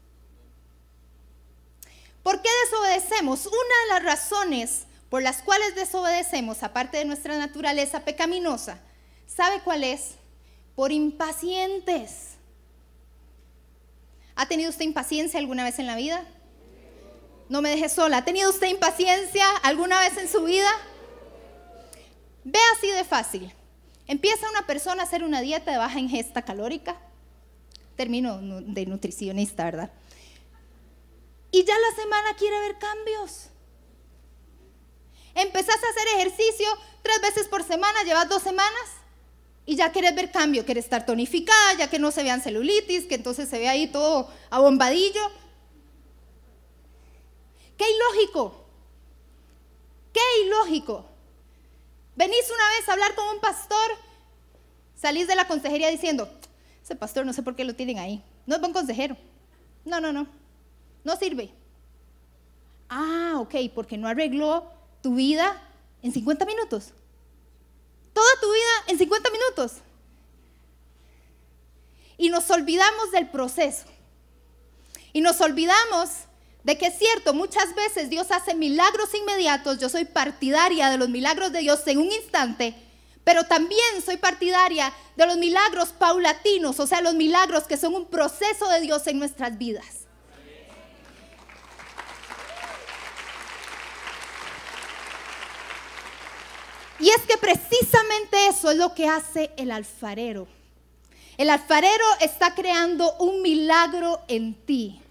¿Por 2.23 2.41
qué 2.41 2.49
desobedecemos? 2.65 3.47
Una 3.47 3.55
de 3.55 3.89
las 3.89 4.03
razones 4.03 4.83
por 5.09 5.23
las 5.23 5.41
cuales 5.41 5.75
desobedecemos, 5.75 6.63
aparte 6.63 6.97
de 6.97 7.05
nuestra 7.05 7.37
naturaleza 7.37 8.05
pecaminosa, 8.05 8.79
¿sabe 9.27 9.61
cuál 9.63 9.83
es? 9.83 10.11
Por 10.75 10.91
impacientes. 10.91 12.30
¿Ha 14.41 14.47
tenido 14.47 14.71
usted 14.71 14.85
impaciencia 14.85 15.39
alguna 15.39 15.63
vez 15.63 15.77
en 15.77 15.85
la 15.85 15.95
vida? 15.95 16.25
No 17.47 17.61
me 17.61 17.69
deje 17.69 17.89
sola. 17.89 18.17
¿Ha 18.17 18.25
tenido 18.25 18.49
usted 18.49 18.69
impaciencia 18.69 19.47
alguna 19.57 19.99
vez 19.99 20.17
en 20.17 20.27
su 20.27 20.43
vida? 20.43 20.67
Ve 22.43 22.57
así 22.75 22.89
de 22.89 23.03
fácil. 23.03 23.53
Empieza 24.07 24.49
una 24.49 24.65
persona 24.65 25.03
a 25.03 25.05
hacer 25.05 25.23
una 25.23 25.41
dieta 25.41 25.69
de 25.69 25.77
baja 25.77 25.99
ingesta 25.99 26.41
calórica. 26.41 26.97
Termino 27.95 28.39
de 28.41 28.87
nutricionista, 28.87 29.65
¿verdad? 29.65 29.91
Y 31.51 31.63
ya 31.63 31.75
la 31.77 32.01
semana 32.01 32.33
quiere 32.35 32.59
ver 32.61 32.79
cambios. 32.79 33.45
Empezás 35.35 35.75
a 35.83 35.87
hacer 35.87 36.07
ejercicio 36.17 36.67
tres 37.03 37.21
veces 37.21 37.47
por 37.47 37.61
semana, 37.61 38.01
llevas 38.05 38.27
dos 38.27 38.41
semanas 38.41 39.00
y 39.65 39.75
ya 39.75 39.91
quieres 39.91 40.15
ver 40.15 40.31
cambio, 40.31 40.65
quieres 40.65 40.85
estar 40.85 41.05
tonificada, 41.05 41.73
ya 41.77 41.89
que 41.89 41.99
no 41.99 42.11
se 42.11 42.23
vean 42.23 42.41
celulitis, 42.41 43.05
que 43.05 43.15
entonces 43.15 43.47
se 43.47 43.59
ve 43.59 43.67
ahí 43.69 43.87
todo 43.87 44.29
abombadillo. 44.49 45.21
Qué 47.77 47.85
ilógico, 47.89 48.65
qué 50.13 50.21
ilógico. 50.45 51.05
Venís 52.15 52.45
una 52.53 52.69
vez 52.77 52.89
a 52.89 52.93
hablar 52.93 53.15
con 53.15 53.27
un 53.29 53.39
pastor, 53.39 53.91
salís 54.95 55.27
de 55.27 55.35
la 55.35 55.47
consejería 55.47 55.89
diciendo, 55.89 56.29
ese 56.83 56.95
pastor 56.95 57.25
no 57.25 57.33
sé 57.33 57.41
por 57.41 57.55
qué 57.55 57.63
lo 57.63 57.75
tienen 57.75 57.99
ahí, 57.99 58.23
no 58.45 58.55
es 58.55 58.61
buen 58.61 58.73
consejero. 58.73 59.17
No, 59.85 59.99
no, 59.99 60.11
no, 60.11 60.27
no 61.03 61.15
sirve. 61.17 61.51
Ah, 62.89 63.35
ok, 63.37 63.55
porque 63.73 63.97
no 63.97 64.07
arregló 64.07 64.69
tu 65.01 65.15
vida 65.15 65.59
en 66.01 66.11
50 66.11 66.45
minutos. 66.45 66.93
En 68.91 68.97
50 68.97 69.29
minutos. 69.29 69.77
Y 72.17 72.29
nos 72.29 72.51
olvidamos 72.51 73.11
del 73.11 73.29
proceso. 73.29 73.85
Y 75.13 75.21
nos 75.21 75.39
olvidamos 75.39 76.09
de 76.63 76.77
que 76.77 76.87
es 76.87 76.97
cierto, 76.97 77.33
muchas 77.33 77.73
veces 77.73 78.09
Dios 78.09 78.27
hace 78.31 78.53
milagros 78.53 79.15
inmediatos, 79.15 79.79
yo 79.79 79.87
soy 79.87 80.03
partidaria 80.03 80.89
de 80.89 80.97
los 80.97 81.07
milagros 81.07 81.53
de 81.53 81.59
Dios 81.59 81.81
en 81.87 81.99
un 81.99 82.11
instante, 82.11 82.75
pero 83.23 83.45
también 83.45 84.01
soy 84.05 84.17
partidaria 84.17 84.93
de 85.15 85.25
los 85.25 85.37
milagros 85.37 85.89
paulatinos, 85.89 86.79
o 86.79 86.85
sea, 86.85 87.01
los 87.01 87.15
milagros 87.15 87.63
que 87.63 87.77
son 87.77 87.95
un 87.95 88.07
proceso 88.07 88.67
de 88.69 88.81
Dios 88.81 89.07
en 89.07 89.19
nuestras 89.19 89.57
vidas. 89.57 90.00
Y 97.01 97.09
es 97.09 97.21
que 97.23 97.37
precisamente 97.37 98.47
eso 98.47 98.69
es 98.69 98.77
lo 98.77 98.93
que 98.93 99.07
hace 99.07 99.51
el 99.57 99.71
alfarero. 99.71 100.47
El 101.37 101.49
alfarero 101.49 102.05
está 102.19 102.53
creando 102.53 103.15
un 103.17 103.41
milagro 103.41 104.21
en 104.27 104.53
ti. 104.53 105.01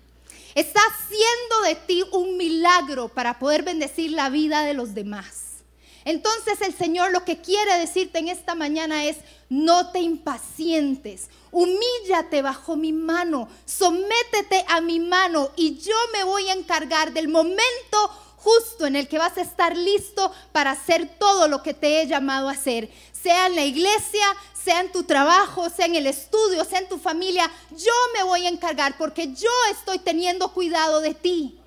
Está 0.54 0.80
haciendo 0.80 1.62
de 1.64 1.74
ti 1.86 2.04
un 2.12 2.36
milagro 2.36 3.08
para 3.08 3.38
poder 3.40 3.64
bendecir 3.64 4.12
la 4.12 4.30
vida 4.30 4.62
de 4.62 4.74
los 4.74 4.94
demás. 4.94 5.50
Entonces 6.04 6.60
el 6.62 6.74
Señor 6.74 7.10
lo 7.10 7.24
que 7.24 7.40
quiere 7.40 7.76
decirte 7.78 8.20
en 8.20 8.28
esta 8.28 8.54
mañana 8.54 9.04
es, 9.04 9.16
no 9.48 9.90
te 9.90 10.00
impacientes, 10.00 11.28
humíllate 11.50 12.40
bajo 12.40 12.76
mi 12.76 12.92
mano, 12.92 13.48
sométete 13.66 14.64
a 14.68 14.80
mi 14.80 14.98
mano 15.00 15.50
y 15.56 15.78
yo 15.78 15.96
me 16.12 16.24
voy 16.24 16.48
a 16.48 16.54
encargar 16.54 17.12
del 17.12 17.28
momento 17.28 18.10
justo 18.42 18.86
en 18.86 18.96
el 18.96 19.06
que 19.06 19.18
vas 19.18 19.36
a 19.36 19.42
estar 19.42 19.76
listo 19.76 20.32
para 20.52 20.72
hacer 20.72 21.08
todo 21.18 21.46
lo 21.46 21.62
que 21.62 21.74
te 21.74 22.00
he 22.00 22.06
llamado 22.06 22.48
a 22.48 22.52
hacer, 22.52 22.90
sea 23.12 23.46
en 23.46 23.54
la 23.54 23.64
iglesia, 23.64 24.24
sea 24.52 24.80
en 24.80 24.92
tu 24.92 25.04
trabajo, 25.04 25.68
sea 25.68 25.86
en 25.86 25.96
el 25.96 26.06
estudio, 26.06 26.64
sea 26.64 26.80
en 26.80 26.88
tu 26.88 26.98
familia, 26.98 27.50
yo 27.70 27.92
me 28.14 28.22
voy 28.22 28.46
a 28.46 28.48
encargar 28.48 28.96
porque 28.96 29.32
yo 29.34 29.50
estoy 29.70 29.98
teniendo 29.98 30.52
cuidado 30.52 31.00
de 31.00 31.14
ti. 31.14 31.58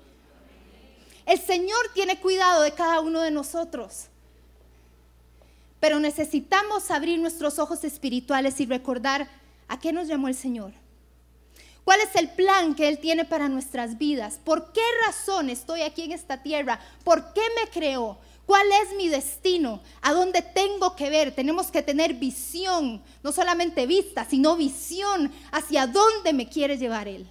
El 1.26 1.40
Señor 1.40 1.90
tiene 1.94 2.20
cuidado 2.20 2.62
de 2.62 2.72
cada 2.72 3.00
uno 3.00 3.20
de 3.20 3.30
nosotros. 3.30 4.08
Pero 5.80 6.00
necesitamos 6.00 6.90
abrir 6.90 7.18
nuestros 7.18 7.58
ojos 7.58 7.84
espirituales 7.84 8.60
y 8.60 8.66
recordar 8.66 9.28
a 9.68 9.78
qué 9.78 9.92
nos 9.92 10.08
llamó 10.08 10.28
el 10.28 10.34
Señor. 10.34 10.72
¿Cuál 11.84 12.00
es 12.00 12.16
el 12.16 12.30
plan 12.30 12.74
que 12.74 12.88
Él 12.88 12.98
tiene 12.98 13.24
para 13.24 13.48
nuestras 13.48 13.98
vidas? 13.98 14.40
¿Por 14.42 14.72
qué 14.72 14.80
razón 15.06 15.50
estoy 15.50 15.82
aquí 15.82 16.02
en 16.02 16.12
esta 16.12 16.42
tierra? 16.42 16.80
¿Por 17.04 17.32
qué 17.34 17.42
me 17.60 17.70
creó? 17.70 18.18
¿Cuál 18.46 18.66
es 18.82 18.96
mi 18.96 19.08
destino? 19.08 19.80
¿A 20.02 20.12
dónde 20.12 20.42
tengo 20.42 20.96
que 20.96 21.10
ver? 21.10 21.34
Tenemos 21.34 21.70
que 21.70 21.82
tener 21.82 22.14
visión, 22.14 23.02
no 23.22 23.32
solamente 23.32 23.86
vista, 23.86 24.24
sino 24.24 24.56
visión 24.56 25.32
hacia 25.52 25.86
dónde 25.86 26.32
me 26.32 26.48
quiere 26.48 26.78
llevar 26.78 27.08
Él. 27.08 27.26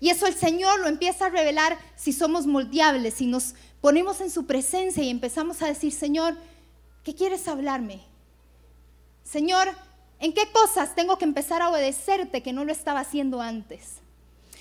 Y 0.00 0.10
eso 0.10 0.26
el 0.26 0.34
Señor 0.34 0.80
lo 0.80 0.88
empieza 0.88 1.26
a 1.26 1.30
revelar 1.30 1.78
si 1.96 2.12
somos 2.12 2.46
moldeables, 2.46 3.14
si 3.14 3.26
nos 3.26 3.54
ponemos 3.80 4.20
en 4.20 4.30
su 4.30 4.46
presencia 4.46 5.02
y 5.02 5.10
empezamos 5.10 5.62
a 5.62 5.66
decir, 5.68 5.92
Señor, 5.92 6.36
¿qué 7.04 7.14
quieres 7.14 7.46
hablarme? 7.46 8.00
Señor, 9.22 9.68
¿en 10.22 10.32
qué 10.32 10.50
cosas 10.52 10.94
tengo 10.94 11.18
que 11.18 11.24
empezar 11.24 11.60
a 11.60 11.68
obedecerte 11.68 12.42
que 12.42 12.52
no 12.52 12.64
lo 12.64 12.72
estaba 12.72 13.00
haciendo 13.00 13.42
antes? 13.42 13.96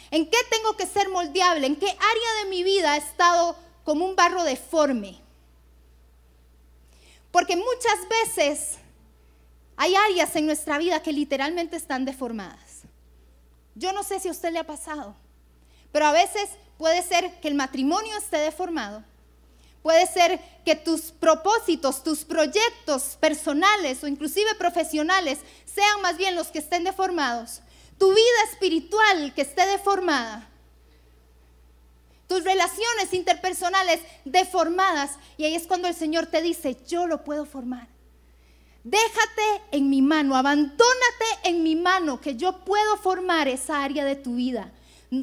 ¿En 0.10 0.30
qué 0.30 0.38
tengo 0.50 0.76
que 0.76 0.88
ser 0.88 1.08
moldeable? 1.08 1.68
¿En 1.68 1.76
qué 1.78 1.86
área 1.86 2.44
de 2.44 2.50
mi 2.50 2.64
vida 2.64 2.96
he 2.96 3.00
estado 3.00 3.56
como 3.86 4.04
un 4.04 4.16
barro 4.16 4.44
deforme? 4.44 5.22
Porque 7.32 7.56
muchas 7.56 8.10
veces 8.10 8.80
hay 9.78 9.96
áreas 9.96 10.36
en 10.36 10.48
nuestra 10.48 10.80
vida 10.80 11.02
que 11.02 11.14
literalmente 11.14 11.78
están 11.78 12.06
deformadas. 12.06 12.82
Yo 13.76 13.94
no 13.94 14.04
sé 14.04 14.20
si 14.20 14.28
a 14.28 14.32
usted 14.32 14.52
le 14.52 14.60
ha 14.60 14.66
pasado, 14.66 15.16
pero 15.92 16.08
a 16.08 16.12
veces 16.12 16.50
puede 16.80 17.04
ser 17.04 17.40
que 17.40 17.48
el 17.48 17.54
matrimonio 17.54 18.18
esté 18.18 18.38
deformado. 18.38 19.04
Puede 19.82 20.06
ser 20.08 20.40
que 20.64 20.76
tus 20.76 21.12
propósitos, 21.12 22.04
tus 22.04 22.24
proyectos 22.24 23.18
personales 23.20 24.04
o 24.04 24.08
inclusive 24.08 24.54
profesionales 24.56 25.40
sean 25.66 26.02
más 26.02 26.18
bien 26.18 26.36
los 26.36 26.48
que 26.48 26.60
estén 26.60 26.84
deformados. 26.84 27.62
Tu 27.98 28.10
vida 28.10 28.44
espiritual 28.52 29.34
que 29.34 29.42
esté 29.42 29.66
deformada 29.66 30.48
tus 32.32 32.46
relaciones 32.46 33.14
interpersonales 33.14 34.00
deformadas. 34.24 35.18
Y 35.36 35.44
ahí 35.44 35.54
es 35.54 35.68
cuando 35.68 35.90
el 35.90 35.94
Señor 35.94 36.28
te 36.28 36.42
dice, 36.42 36.78
yo 36.88 37.06
lo 37.06 37.26
puedo 37.26 37.46
formar. 37.46 37.90
Déjate 38.86 39.64
en 39.74 39.90
mi 39.90 40.02
mano, 40.02 40.38
abandónate 40.38 41.26
en 41.44 41.62
mi 41.62 41.76
mano, 41.76 42.22
que 42.22 42.38
yo 42.38 42.64
puedo 42.64 42.96
formar 42.96 43.50
esa 43.50 43.84
área 43.84 44.06
de 44.06 44.16
tu 44.16 44.36
vida. 44.36 44.72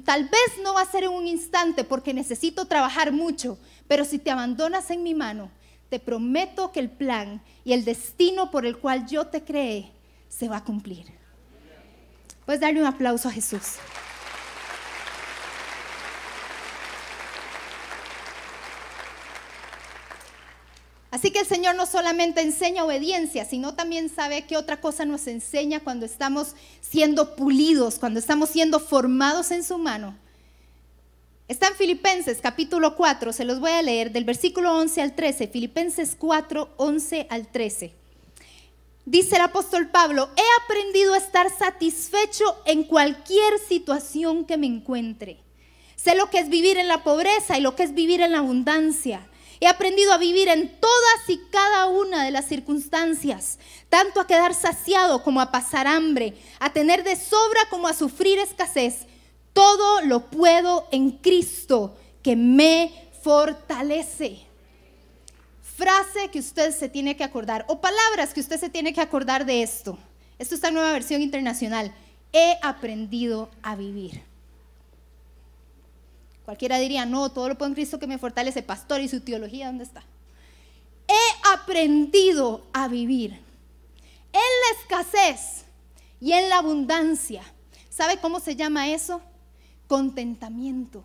Tal 0.04 0.24
vez 0.24 0.62
no 0.62 0.74
va 0.74 0.82
a 0.82 0.90
ser 0.90 1.04
en 1.04 1.10
un 1.10 1.26
instante 1.26 1.82
porque 1.82 2.12
necesito 2.12 2.66
trabajar 2.66 3.10
mucho, 3.10 3.58
pero 3.86 4.04
si 4.04 4.18
te 4.18 4.30
abandonas 4.30 4.90
en 4.90 5.02
mi 5.02 5.14
mano, 5.14 5.50
te 5.88 5.98
prometo 5.98 6.72
que 6.72 6.80
el 6.80 6.90
plan 6.90 7.42
y 7.64 7.72
el 7.72 7.86
destino 7.86 8.50
por 8.50 8.66
el 8.66 8.76
cual 8.76 9.06
yo 9.06 9.28
te 9.28 9.42
creé 9.44 9.90
se 10.28 10.48
va 10.48 10.58
a 10.58 10.64
cumplir. 10.64 11.06
Puedes 12.44 12.60
darle 12.60 12.80
un 12.80 12.86
aplauso 12.86 13.28
a 13.28 13.32
Jesús. 13.32 13.76
Así 21.10 21.30
que 21.30 21.40
el 21.40 21.46
Señor 21.46 21.74
no 21.74 21.86
solamente 21.86 22.42
enseña 22.42 22.84
obediencia, 22.84 23.44
sino 23.46 23.74
también 23.74 24.10
sabe 24.10 24.44
qué 24.46 24.56
otra 24.56 24.80
cosa 24.80 25.06
nos 25.06 25.26
enseña 25.26 25.80
cuando 25.80 26.04
estamos 26.04 26.54
siendo 26.80 27.34
pulidos, 27.34 27.98
cuando 27.98 28.20
estamos 28.20 28.50
siendo 28.50 28.78
formados 28.78 29.50
en 29.50 29.64
su 29.64 29.78
mano. 29.78 30.16
Está 31.48 31.68
en 31.68 31.76
Filipenses 31.76 32.40
capítulo 32.42 32.94
4, 32.94 33.32
se 33.32 33.46
los 33.46 33.58
voy 33.58 33.70
a 33.70 33.80
leer 33.80 34.12
del 34.12 34.24
versículo 34.24 34.76
11 34.76 35.00
al 35.00 35.14
13, 35.14 35.48
Filipenses 35.48 36.14
4, 36.18 36.74
11 36.76 37.26
al 37.30 37.48
13. 37.48 37.94
Dice 39.06 39.36
el 39.36 39.40
apóstol 39.40 39.88
Pablo, 39.88 40.28
he 40.36 40.62
aprendido 40.62 41.14
a 41.14 41.16
estar 41.16 41.48
satisfecho 41.48 42.44
en 42.66 42.84
cualquier 42.84 43.58
situación 43.66 44.44
que 44.44 44.58
me 44.58 44.66
encuentre. 44.66 45.38
Sé 45.96 46.14
lo 46.14 46.28
que 46.28 46.40
es 46.40 46.50
vivir 46.50 46.76
en 46.76 46.88
la 46.88 47.02
pobreza 47.02 47.56
y 47.56 47.62
lo 47.62 47.74
que 47.74 47.84
es 47.84 47.94
vivir 47.94 48.20
en 48.20 48.32
la 48.32 48.40
abundancia. 48.40 49.26
He 49.60 49.66
aprendido 49.66 50.12
a 50.12 50.18
vivir 50.18 50.48
en 50.48 50.68
todas 50.80 51.28
y 51.28 51.38
cada 51.50 51.86
una 51.86 52.24
de 52.24 52.30
las 52.30 52.46
circunstancias, 52.46 53.58
tanto 53.88 54.20
a 54.20 54.26
quedar 54.26 54.54
saciado 54.54 55.22
como 55.22 55.40
a 55.40 55.50
pasar 55.50 55.86
hambre, 55.86 56.34
a 56.60 56.72
tener 56.72 57.02
de 57.02 57.16
sobra 57.16 57.68
como 57.70 57.88
a 57.88 57.94
sufrir 57.94 58.38
escasez. 58.38 59.06
Todo 59.52 60.02
lo 60.02 60.30
puedo 60.30 60.86
en 60.92 61.10
Cristo 61.10 61.96
que 62.22 62.36
me 62.36 63.10
fortalece. 63.22 64.46
Frase 65.76 66.28
que 66.32 66.38
usted 66.38 66.72
se 66.72 66.88
tiene 66.88 67.16
que 67.16 67.24
acordar 67.24 67.64
o 67.68 67.80
palabras 67.80 68.34
que 68.34 68.40
usted 68.40 68.58
se 68.58 68.68
tiene 68.68 68.92
que 68.92 69.00
acordar 69.00 69.44
de 69.44 69.62
esto. 69.62 69.98
Esto 70.38 70.54
está 70.54 70.68
en 70.68 70.74
nueva 70.74 70.92
versión 70.92 71.22
internacional. 71.22 71.92
He 72.32 72.58
aprendido 72.62 73.50
a 73.62 73.74
vivir. 73.74 74.27
Cualquiera 76.48 76.78
diría, 76.78 77.04
no, 77.04 77.30
todo 77.30 77.46
lo 77.46 77.58
puedo 77.58 77.68
en 77.68 77.74
Cristo 77.74 77.98
que 77.98 78.06
me 78.06 78.16
fortalece, 78.16 78.62
pastor, 78.62 79.02
y 79.02 79.08
su 79.08 79.20
teología, 79.20 79.66
¿dónde 79.66 79.84
está? 79.84 80.02
He 81.06 81.52
aprendido 81.52 82.66
a 82.72 82.88
vivir 82.88 83.32
en 83.32 83.42
la 84.32 84.80
escasez 84.80 85.66
y 86.22 86.32
en 86.32 86.48
la 86.48 86.56
abundancia. 86.56 87.42
¿Sabe 87.90 88.16
cómo 88.16 88.40
se 88.40 88.56
llama 88.56 88.88
eso? 88.88 89.20
Contentamiento. 89.88 91.04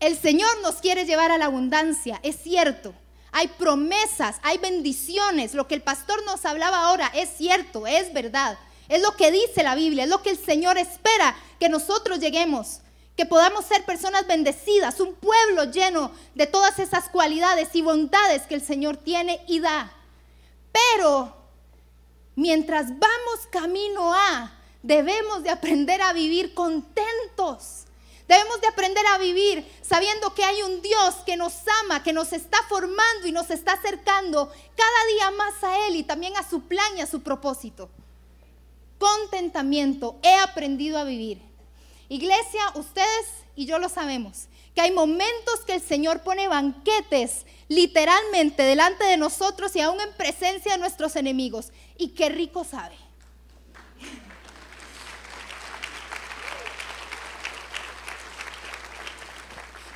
El 0.00 0.16
Señor 0.16 0.48
nos 0.62 0.76
quiere 0.76 1.04
llevar 1.04 1.30
a 1.30 1.36
la 1.36 1.44
abundancia, 1.44 2.18
es 2.22 2.36
cierto. 2.36 2.94
Hay 3.30 3.48
promesas, 3.48 4.36
hay 4.42 4.56
bendiciones. 4.56 5.52
Lo 5.52 5.68
que 5.68 5.74
el 5.74 5.82
pastor 5.82 6.24
nos 6.24 6.46
hablaba 6.46 6.86
ahora 6.86 7.08
es 7.14 7.28
cierto, 7.28 7.86
es 7.86 8.14
verdad. 8.14 8.58
Es 8.88 9.02
lo 9.02 9.14
que 9.16 9.30
dice 9.30 9.62
la 9.62 9.74
Biblia, 9.74 10.04
es 10.04 10.08
lo 10.08 10.22
que 10.22 10.30
el 10.30 10.38
Señor 10.38 10.78
espera 10.78 11.36
que 11.60 11.68
nosotros 11.68 12.20
lleguemos 12.20 12.80
que 13.16 13.26
podamos 13.26 13.64
ser 13.64 13.84
personas 13.84 14.26
bendecidas, 14.26 15.00
un 15.00 15.14
pueblo 15.14 15.64
lleno 15.64 16.12
de 16.34 16.46
todas 16.46 16.78
esas 16.78 17.08
cualidades 17.08 17.74
y 17.74 17.80
bondades 17.80 18.42
que 18.42 18.54
el 18.54 18.62
Señor 18.62 18.98
tiene 18.98 19.42
y 19.48 19.60
da. 19.60 19.92
Pero 20.70 21.34
mientras 22.34 22.88
vamos 22.90 23.46
camino 23.50 24.12
a, 24.12 24.52
debemos 24.82 25.42
de 25.42 25.50
aprender 25.50 26.02
a 26.02 26.12
vivir 26.12 26.52
contentos. 26.54 27.84
Debemos 28.28 28.60
de 28.60 28.66
aprender 28.66 29.06
a 29.06 29.18
vivir 29.18 29.64
sabiendo 29.82 30.34
que 30.34 30.44
hay 30.44 30.60
un 30.62 30.82
Dios 30.82 31.14
que 31.24 31.36
nos 31.36 31.54
ama, 31.84 32.02
que 32.02 32.12
nos 32.12 32.32
está 32.32 32.58
formando 32.68 33.26
y 33.26 33.32
nos 33.32 33.50
está 33.50 33.74
acercando 33.74 34.52
cada 34.76 35.06
día 35.14 35.30
más 35.30 35.62
a 35.62 35.86
Él 35.86 35.96
y 35.96 36.02
también 36.02 36.36
a 36.36 36.48
su 36.48 36.62
plan 36.62 36.98
y 36.98 37.00
a 37.00 37.06
su 37.06 37.22
propósito. 37.22 37.88
Contentamiento, 38.98 40.18
he 40.22 40.34
aprendido 40.34 40.98
a 40.98 41.04
vivir. 41.04 41.40
Iglesia, 42.08 42.62
ustedes 42.74 43.26
y 43.56 43.66
yo 43.66 43.78
lo 43.78 43.88
sabemos, 43.88 44.48
que 44.74 44.82
hay 44.82 44.92
momentos 44.92 45.60
que 45.66 45.74
el 45.74 45.80
Señor 45.80 46.22
pone 46.22 46.48
banquetes 46.48 47.46
literalmente 47.68 48.62
delante 48.62 49.04
de 49.04 49.16
nosotros 49.16 49.74
y 49.74 49.80
aún 49.80 50.00
en 50.00 50.12
presencia 50.14 50.72
de 50.72 50.78
nuestros 50.78 51.16
enemigos. 51.16 51.72
Y 51.96 52.08
qué 52.08 52.28
rico 52.28 52.62
sabe. 52.62 52.96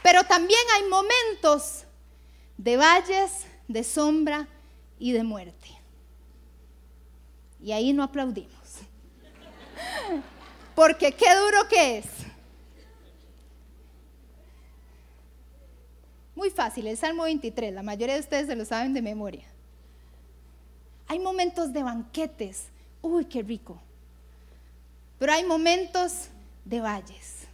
Pero 0.03 0.25
también 0.25 0.61
hay 0.75 0.89
momentos 0.89 1.85
de 2.57 2.77
valles, 2.77 3.47
de 3.69 3.85
sombra 3.85 4.49
y 4.99 5.13
de 5.13 5.23
muerte. 5.23 5.69
Y 7.63 7.73
ahí 7.73 7.93
no 7.93 8.03
aplaudimos. 8.03 8.60
Porque 10.75 11.13
qué 11.13 11.27
duro 11.35 11.69
que 11.69 11.99
es. 11.99 12.07
Muy 16.35 16.51
fácil, 16.51 16.87
el 16.87 16.97
Salmo 16.97 17.25
23, 17.25 17.75
la 17.75 17.83
mayoría 17.83 18.15
de 18.15 18.21
ustedes 18.21 18.47
se 18.47 18.57
lo 18.57 18.65
saben 18.65 18.95
de 18.95 19.03
memoria. 19.03 19.45
Hay 21.07 21.19
momentos 21.19 21.73
de 21.73 21.83
banquetes, 21.83 22.69
uy, 23.03 23.27
qué 23.27 23.43
rico. 23.43 23.79
Pero 25.19 25.33
hay 25.33 25.45
momentos 25.45 26.29
de 26.65 26.81
valles, 26.81 27.47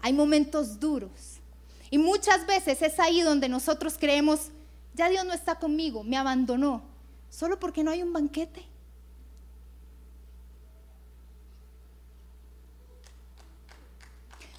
hay 0.00 0.12
momentos 0.12 0.80
duros. 0.80 1.38
Y 1.88 1.98
muchas 1.98 2.46
veces 2.46 2.82
es 2.82 2.98
ahí 2.98 3.20
donde 3.20 3.48
nosotros 3.48 3.96
creemos, 3.96 4.48
ya 4.94 5.08
Dios 5.08 5.24
no 5.24 5.32
está 5.32 5.56
conmigo, 5.56 6.02
me 6.02 6.16
abandonó, 6.16 6.82
solo 7.30 7.60
porque 7.60 7.84
no 7.84 7.92
hay 7.92 8.02
un 8.02 8.12
banquete. 8.12 8.64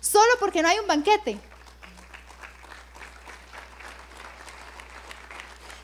Solo 0.07 0.31
porque 0.39 0.61
no 0.61 0.69
hay 0.69 0.79
un 0.79 0.87
banquete. 0.87 1.37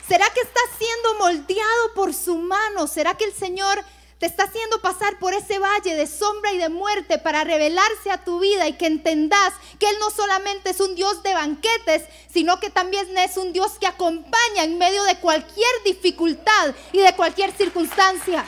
¿Será 0.08 0.30
que 0.30 0.42
estás 0.42 0.64
siendo 0.78 1.14
moldeado 1.16 1.94
por 1.96 2.14
su 2.14 2.36
mano? 2.38 2.88
¿Será 2.88 3.16
que 3.16 3.26
el 3.26 3.34
Señor 3.34 3.84
te 4.20 4.28
está 4.28 4.44
haciendo 4.44 4.80
pasar 4.82 5.20
por 5.20 5.34
ese 5.34 5.60
valle 5.60 5.96
de 5.96 6.08
sombra 6.08 6.54
y 6.54 6.58
de 6.58 6.70
muerte 6.70 7.18
para 7.18 7.44
revelarse 7.44 8.10
a 8.10 8.24
tu 8.24 8.40
vida 8.40 8.68
y 8.68 8.74
que 8.74 8.86
entendas 8.86 9.54
que 9.80 9.90
Él 9.90 9.98
no 10.00 10.12
solamente 10.12 10.70
es 10.70 10.80
un 10.80 10.96
Dios 10.96 11.24
de 11.24 11.34
banquetes, 11.34 12.04
sino 12.32 12.60
que 12.60 12.70
también 12.70 13.18
es 13.18 13.36
un 13.38 13.52
Dios 13.52 13.74
que 13.80 13.88
acompaña 13.88 14.64
en 14.64 14.78
medio 14.78 15.04
de 15.04 15.18
cualquier 15.18 15.84
dificultad 15.84 16.74
y 16.92 17.00
de 17.00 17.14
cualquier 17.16 17.52
circunstancia? 17.52 18.46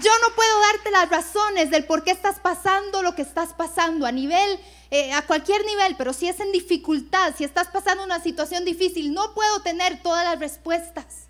Yo 0.00 0.10
no 0.22 0.34
puedo 0.34 0.60
darte 0.60 0.90
las 0.90 1.10
razones 1.10 1.70
del 1.70 1.84
por 1.84 2.02
qué 2.02 2.12
estás 2.12 2.40
pasando 2.40 3.02
lo 3.02 3.14
que 3.14 3.22
estás 3.22 3.52
pasando 3.52 4.06
a 4.06 4.12
nivel, 4.12 4.58
eh, 4.90 5.12
a 5.12 5.26
cualquier 5.26 5.64
nivel, 5.66 5.96
pero 5.96 6.14
si 6.14 6.28
es 6.28 6.40
en 6.40 6.50
dificultad, 6.50 7.34
si 7.36 7.44
estás 7.44 7.68
pasando 7.68 8.02
una 8.02 8.22
situación 8.22 8.64
difícil, 8.64 9.12
no 9.12 9.34
puedo 9.34 9.60
tener 9.60 10.02
todas 10.02 10.24
las 10.24 10.38
respuestas. 10.38 11.28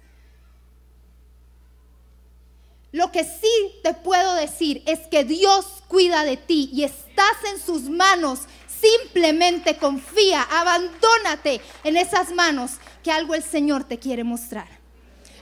Lo 2.93 3.11
que 3.11 3.25
sí 3.25 3.81
te 3.83 3.95
puedo 3.95 4.35
decir 4.35 4.83
es 4.87 5.01
que 5.09 5.25
Dios 5.25 5.83
cuida 5.89 6.25
de 6.25 6.37
ti 6.37 6.71
y 6.73 6.85
estás 6.85 7.37
en 7.53 7.59
sus 7.59 7.89
manos. 7.89 8.41
Simplemente 8.69 9.77
confía, 9.77 10.43
abandónate 10.43 11.61
en 11.85 11.97
esas 11.97 12.33
manos 12.33 12.73
que 13.03 13.11
algo 13.11 13.35
el 13.35 13.43
Señor 13.43 13.85
te 13.85 13.99
quiere 13.99 14.25
mostrar. 14.25 14.82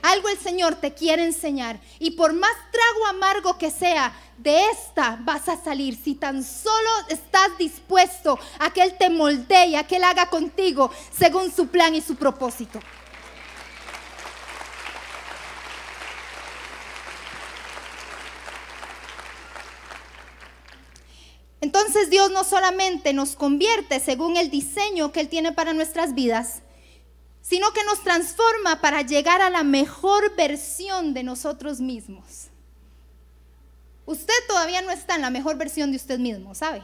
Algo 0.01 0.29
el 0.29 0.37
Señor 0.37 0.75
te 0.75 0.93
quiere 0.93 1.23
enseñar. 1.23 1.79
Y 1.99 2.11
por 2.11 2.33
más 2.33 2.53
trago 2.71 3.07
amargo 3.07 3.57
que 3.57 3.71
sea, 3.71 4.13
de 4.37 4.65
esta 4.69 5.19
vas 5.21 5.47
a 5.49 5.61
salir 5.61 5.95
si 5.95 6.15
tan 6.15 6.43
solo 6.43 6.89
estás 7.09 7.57
dispuesto 7.59 8.39
a 8.59 8.71
que 8.73 8.81
Él 8.81 8.95
te 8.97 9.09
moldee 9.09 9.77
a 9.77 9.85
que 9.85 9.97
Él 9.97 10.03
haga 10.03 10.29
contigo 10.29 10.89
según 11.15 11.51
su 11.51 11.67
plan 11.67 11.93
y 11.93 12.01
su 12.01 12.15
propósito. 12.15 12.79
Entonces 21.61 22.09
Dios 22.09 22.31
no 22.31 22.43
solamente 22.43 23.13
nos 23.13 23.35
convierte 23.35 23.99
según 23.99 24.35
el 24.35 24.49
diseño 24.49 25.11
que 25.11 25.19
Él 25.19 25.29
tiene 25.29 25.51
para 25.51 25.73
nuestras 25.73 26.15
vidas, 26.15 26.63
sino 27.51 27.73
que 27.73 27.83
nos 27.83 28.01
transforma 28.01 28.79
para 28.79 29.01
llegar 29.01 29.41
a 29.41 29.49
la 29.49 29.65
mejor 29.65 30.37
versión 30.37 31.13
de 31.13 31.21
nosotros 31.21 31.81
mismos. 31.81 32.47
Usted 34.05 34.33
todavía 34.47 34.81
no 34.81 34.89
está 34.89 35.15
en 35.15 35.21
la 35.21 35.29
mejor 35.29 35.57
versión 35.57 35.91
de 35.91 35.97
usted 35.97 36.17
mismo, 36.17 36.55
¿sabe? 36.55 36.81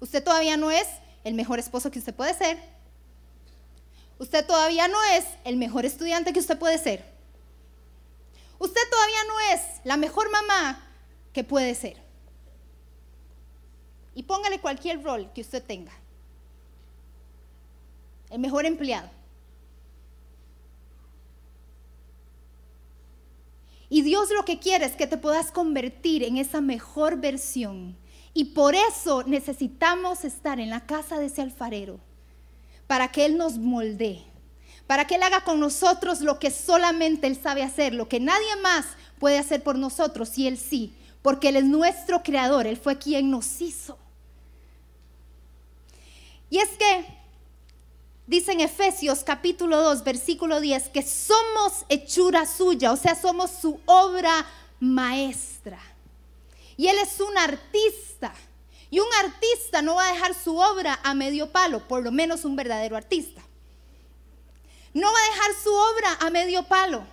Usted 0.00 0.22
todavía 0.22 0.58
no 0.58 0.70
es 0.70 0.86
el 1.24 1.32
mejor 1.32 1.58
esposo 1.58 1.90
que 1.90 1.98
usted 1.98 2.14
puede 2.14 2.34
ser. 2.34 2.58
Usted 4.18 4.44
todavía 4.44 4.86
no 4.86 5.02
es 5.14 5.24
el 5.44 5.56
mejor 5.56 5.86
estudiante 5.86 6.34
que 6.34 6.40
usted 6.40 6.58
puede 6.58 6.76
ser. 6.76 7.02
Usted 8.58 8.82
todavía 8.90 9.24
no 9.28 9.40
es 9.54 9.60
la 9.84 9.96
mejor 9.96 10.30
mamá 10.30 10.78
que 11.32 11.42
puede 11.42 11.74
ser. 11.74 11.96
Y 14.14 14.24
póngale 14.24 14.60
cualquier 14.60 15.02
rol 15.02 15.32
que 15.34 15.40
usted 15.40 15.64
tenga. 15.64 15.92
El 18.30 18.38
mejor 18.38 18.64
empleado. 18.64 19.10
Y 23.88 24.02
Dios 24.02 24.30
lo 24.30 24.44
que 24.44 24.60
quiere 24.60 24.86
es 24.86 24.92
que 24.92 25.08
te 25.08 25.16
puedas 25.16 25.50
convertir 25.50 26.22
en 26.22 26.36
esa 26.36 26.60
mejor 26.60 27.20
versión. 27.20 27.96
Y 28.32 28.46
por 28.46 28.76
eso 28.76 29.24
necesitamos 29.26 30.24
estar 30.24 30.60
en 30.60 30.70
la 30.70 30.86
casa 30.86 31.18
de 31.18 31.26
ese 31.26 31.42
alfarero, 31.42 31.98
para 32.86 33.08
que 33.08 33.24
Él 33.24 33.36
nos 33.36 33.58
moldee, 33.58 34.24
para 34.86 35.06
que 35.06 35.16
Él 35.16 35.22
haga 35.24 35.42
con 35.42 35.58
nosotros 35.58 36.20
lo 36.20 36.38
que 36.38 36.52
solamente 36.52 37.26
Él 37.26 37.36
sabe 37.36 37.64
hacer, 37.64 37.92
lo 37.92 38.08
que 38.08 38.20
nadie 38.20 38.54
más 38.62 38.86
puede 39.18 39.38
hacer 39.38 39.64
por 39.64 39.76
nosotros 39.76 40.38
y 40.38 40.46
Él 40.46 40.56
sí, 40.56 40.94
porque 41.20 41.48
Él 41.48 41.56
es 41.56 41.64
nuestro 41.64 42.22
creador, 42.22 42.68
Él 42.68 42.76
fue 42.76 42.96
quien 42.96 43.28
nos 43.28 43.60
hizo. 43.60 43.98
Y 46.48 46.58
es 46.58 46.68
que 46.70 47.19
dice 48.26 48.52
en 48.52 48.60
Efesios 48.60 49.24
capítulo 49.24 49.82
2, 49.82 50.04
versículo 50.04 50.60
10, 50.60 50.88
que 50.90 51.02
somos 51.02 51.84
hechura 51.88 52.46
suya, 52.46 52.92
o 52.92 52.96
sea, 52.96 53.14
somos 53.14 53.50
su 53.50 53.80
obra 53.86 54.46
maestra. 54.78 55.80
Y 56.76 56.88
él 56.88 56.96
es 56.98 57.20
un 57.20 57.36
artista. 57.36 58.32
Y 58.90 58.98
un 58.98 59.06
artista 59.22 59.82
no 59.82 59.96
va 59.96 60.08
a 60.08 60.12
dejar 60.12 60.34
su 60.34 60.56
obra 60.56 60.98
a 61.04 61.14
medio 61.14 61.50
palo, 61.52 61.86
por 61.86 62.02
lo 62.02 62.10
menos 62.10 62.44
un 62.44 62.56
verdadero 62.56 62.96
artista. 62.96 63.40
No 64.92 65.06
va 65.12 65.18
a 65.18 65.30
dejar 65.30 65.62
su 65.62 65.72
obra 65.72 66.26
a 66.26 66.30
medio 66.30 66.64
palo, 66.64 67.04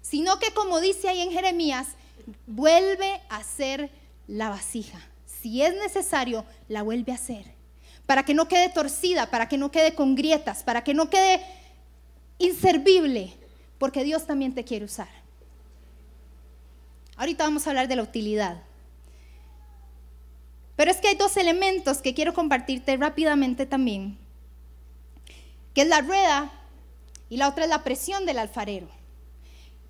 sino 0.00 0.38
que 0.38 0.52
como 0.54 0.80
dice 0.80 1.08
ahí 1.08 1.20
en 1.20 1.30
Jeremías, 1.30 1.88
vuelve 2.46 3.20
a 3.28 3.36
hacer 3.36 3.90
la 4.26 4.48
vasija. 4.48 4.98
Si 5.26 5.62
es 5.62 5.74
necesario, 5.74 6.46
la 6.68 6.82
vuelve 6.82 7.12
a 7.12 7.16
hacer 7.16 7.53
para 8.06 8.24
que 8.24 8.34
no 8.34 8.48
quede 8.48 8.68
torcida, 8.68 9.30
para 9.30 9.48
que 9.48 9.58
no 9.58 9.70
quede 9.70 9.94
con 9.94 10.14
grietas, 10.14 10.62
para 10.62 10.84
que 10.84 10.94
no 10.94 11.08
quede 11.08 11.44
inservible, 12.38 13.32
porque 13.78 14.04
Dios 14.04 14.26
también 14.26 14.54
te 14.54 14.64
quiere 14.64 14.84
usar. 14.84 15.08
Ahorita 17.16 17.44
vamos 17.44 17.66
a 17.66 17.70
hablar 17.70 17.88
de 17.88 17.96
la 17.96 18.02
utilidad. 18.02 18.62
Pero 20.76 20.90
es 20.90 20.98
que 20.98 21.08
hay 21.08 21.14
dos 21.14 21.36
elementos 21.36 22.02
que 22.02 22.14
quiero 22.14 22.34
compartirte 22.34 22.96
rápidamente 22.96 23.64
también, 23.64 24.18
que 25.72 25.82
es 25.82 25.88
la 25.88 26.00
rueda 26.00 26.52
y 27.30 27.36
la 27.36 27.48
otra 27.48 27.64
es 27.64 27.70
la 27.70 27.84
presión 27.84 28.26
del 28.26 28.38
alfarero. 28.38 28.88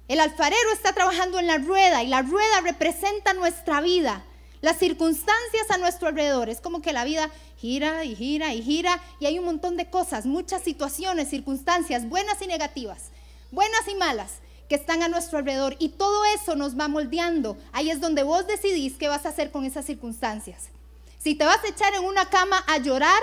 El 0.07 0.21
alfarero 0.21 0.73
está 0.73 0.93
trabajando 0.93 1.39
en 1.39 1.47
la 1.47 1.57
rueda 1.57 2.03
y 2.03 2.09
la 2.09 2.21
rueda 2.21 2.61
representa 2.63 3.33
nuestra 3.33 3.81
vida 3.81 4.23
las 4.65 4.79
circunstancias 4.79 5.71
a 5.71 5.77
nuestro 5.77 6.09
alrededor. 6.09 6.49
Es 6.49 6.63
como 6.63 6.81
que 6.81 6.95
la 6.95 7.05
vida 7.05 7.31
gira 7.59 8.03
y 8.07 8.17
gira 8.17 8.55
y 8.55 8.63
gira 8.63 8.99
y 9.21 9.27
hay 9.27 9.39
un 9.39 9.45
montón 9.45 9.77
de 9.77 9.91
cosas, 9.91 10.25
muchas 10.25 10.63
situaciones, 10.63 11.29
circunstancias, 11.29 12.09
buenas 12.09 12.41
y 12.41 12.47
negativas, 12.47 13.11
buenas 13.51 13.87
y 13.93 13.95
malas, 13.95 14.39
que 14.71 14.77
están 14.77 15.03
a 15.03 15.09
nuestro 15.09 15.37
alrededor 15.37 15.77
y 15.79 15.91
todo 15.91 16.25
eso 16.35 16.57
nos 16.57 16.81
va 16.81 16.89
moldeando. 16.89 17.59
Ahí 17.73 17.91
es 17.91 18.01
donde 18.01 18.23
vos 18.23 18.47
decidís 18.47 18.95
qué 18.95 19.07
vas 19.07 19.27
a 19.27 19.29
hacer 19.29 19.51
con 19.51 19.67
esas 19.67 19.85
circunstancias. 19.85 20.71
Si 21.19 21.35
te 21.35 21.45
vas 21.45 21.63
a 21.63 21.69
echar 21.69 21.93
en 21.93 22.03
una 22.03 22.31
cama 22.31 22.65
a 22.67 22.79
llorar 22.79 23.21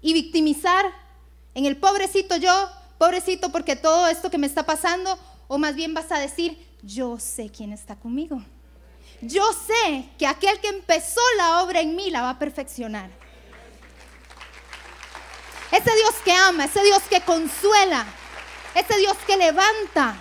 y 0.00 0.12
victimizar 0.12 0.86
en 1.54 1.66
el 1.66 1.76
pobrecito 1.76 2.36
yo, 2.36 2.52
pobrecito 2.98 3.52
porque 3.52 3.76
todo 3.76 4.08
esto 4.08 4.28
que 4.28 4.38
me 4.38 4.48
está 4.48 4.66
pasando, 4.66 5.16
o 5.46 5.56
más 5.56 5.76
bien 5.76 5.94
vas 5.94 6.10
a 6.10 6.18
decir, 6.18 6.58
yo 6.82 7.20
sé 7.20 7.48
quién 7.48 7.72
está 7.72 7.94
conmigo 7.94 8.42
yo 9.22 9.52
sé 9.52 10.08
que 10.18 10.26
aquel 10.26 10.60
que 10.60 10.68
empezó 10.68 11.20
la 11.36 11.62
obra 11.62 11.80
en 11.80 11.94
mí 11.94 12.10
la 12.10 12.22
va 12.22 12.30
a 12.30 12.38
perfeccionar. 12.38 13.10
Ese 15.70 15.94
Dios 15.94 16.14
que 16.24 16.32
ama, 16.32 16.64
ese 16.64 16.82
Dios 16.82 17.02
que 17.08 17.20
consuela, 17.20 18.06
ese 18.74 18.98
Dios 18.98 19.16
que 19.26 19.36
levanta, 19.36 20.16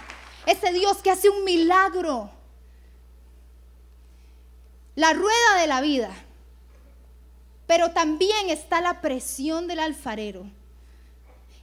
ese 0.46 0.72
Dios 0.74 0.98
que 0.98 1.12
hace 1.12 1.30
un 1.30 1.44
milagro. 1.44 2.30
La 4.96 5.14
rueda 5.14 5.56
de 5.60 5.68
la 5.68 5.82
vida. 5.82 6.12
Pero 7.66 7.92
también 7.92 8.50
está 8.50 8.82
la 8.82 9.02
presión 9.02 9.68
del 9.68 9.80
alfarero. 9.80 10.46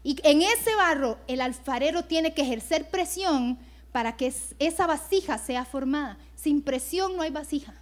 Y 0.03 0.16
en 0.22 0.42
ese 0.42 0.75
barro 0.75 1.18
el 1.27 1.40
alfarero 1.40 2.05
tiene 2.05 2.33
que 2.33 2.42
ejercer 2.42 2.88
presión 2.88 3.59
para 3.97 4.15
que 4.15 4.31
esa 4.59 4.87
vasija 4.87 5.39
sea 5.39 5.65
formada. 5.65 6.19
Sin 6.35 6.61
presión 6.61 7.17
no 7.17 7.23
hay 7.23 7.31
vasija. 7.31 7.73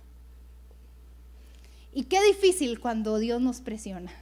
Y 1.93 2.05
qué 2.05 2.23
difícil 2.23 2.79
cuando 2.79 3.19
Dios 3.19 3.41
nos 3.41 3.61
presiona. 3.61 4.13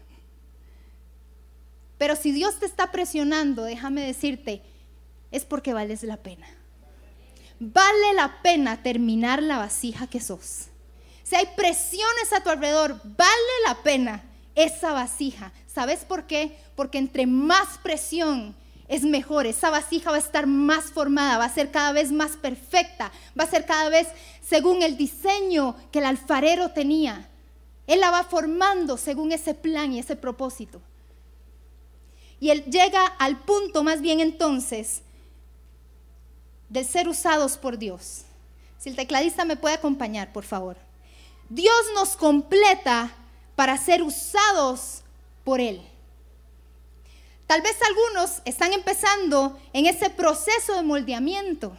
Pero 1.98 2.16
si 2.16 2.32
Dios 2.32 2.58
te 2.58 2.64
está 2.64 2.90
presionando, 2.92 3.64
déjame 3.64 4.06
decirte, 4.06 4.62
es 5.32 5.44
porque 5.44 5.74
vales 5.74 6.02
la 6.02 6.16
pena. 6.16 6.46
Vale 7.60 8.14
la 8.14 8.40
pena 8.40 8.82
terminar 8.82 9.42
la 9.42 9.58
vasija 9.58 10.06
que 10.06 10.20
sos. 10.20 10.68
Si 11.24 11.36
hay 11.36 11.44
presiones 11.54 12.32
a 12.32 12.42
tu 12.42 12.48
alrededor, 12.48 13.02
vale 13.04 13.52
la 13.66 13.82
pena 13.82 14.24
esa 14.54 14.94
vasija. 14.94 15.52
¿Sabes 15.66 16.06
por 16.06 16.26
qué? 16.26 16.56
Porque 16.74 16.96
entre 16.96 17.26
más 17.26 17.76
presión 17.82 18.56
es 18.92 19.04
mejor, 19.04 19.46
esa 19.46 19.70
vasija 19.70 20.10
va 20.10 20.16
a 20.16 20.20
estar 20.20 20.46
más 20.46 20.92
formada, 20.92 21.38
va 21.38 21.46
a 21.46 21.54
ser 21.54 21.70
cada 21.70 21.92
vez 21.92 22.12
más 22.12 22.32
perfecta, 22.32 23.10
va 23.38 23.44
a 23.44 23.50
ser 23.50 23.64
cada 23.64 23.88
vez 23.88 24.06
según 24.46 24.82
el 24.82 24.98
diseño 24.98 25.74
que 25.90 26.00
el 26.00 26.04
alfarero 26.04 26.72
tenía. 26.72 27.26
Él 27.86 28.00
la 28.00 28.10
va 28.10 28.22
formando 28.22 28.98
según 28.98 29.32
ese 29.32 29.54
plan 29.54 29.94
y 29.94 29.98
ese 29.98 30.14
propósito. 30.14 30.82
Y 32.38 32.50
él 32.50 32.64
llega 32.66 33.06
al 33.06 33.38
punto 33.38 33.82
más 33.82 34.02
bien 34.02 34.20
entonces 34.20 35.00
de 36.68 36.84
ser 36.84 37.08
usados 37.08 37.56
por 37.56 37.78
Dios. 37.78 38.24
Si 38.78 38.90
el 38.90 38.96
tecladista 38.96 39.46
me 39.46 39.56
puede 39.56 39.76
acompañar, 39.76 40.34
por 40.34 40.44
favor. 40.44 40.76
Dios 41.48 41.82
nos 41.94 42.14
completa 42.14 43.10
para 43.56 43.78
ser 43.78 44.02
usados 44.02 45.00
por 45.44 45.62
Él. 45.62 45.80
Tal 47.52 47.60
vez 47.60 47.76
algunos 47.86 48.40
están 48.46 48.72
empezando 48.72 49.60
en 49.74 49.84
ese 49.84 50.08
proceso 50.08 50.74
de 50.74 50.80
moldeamiento. 50.80 51.76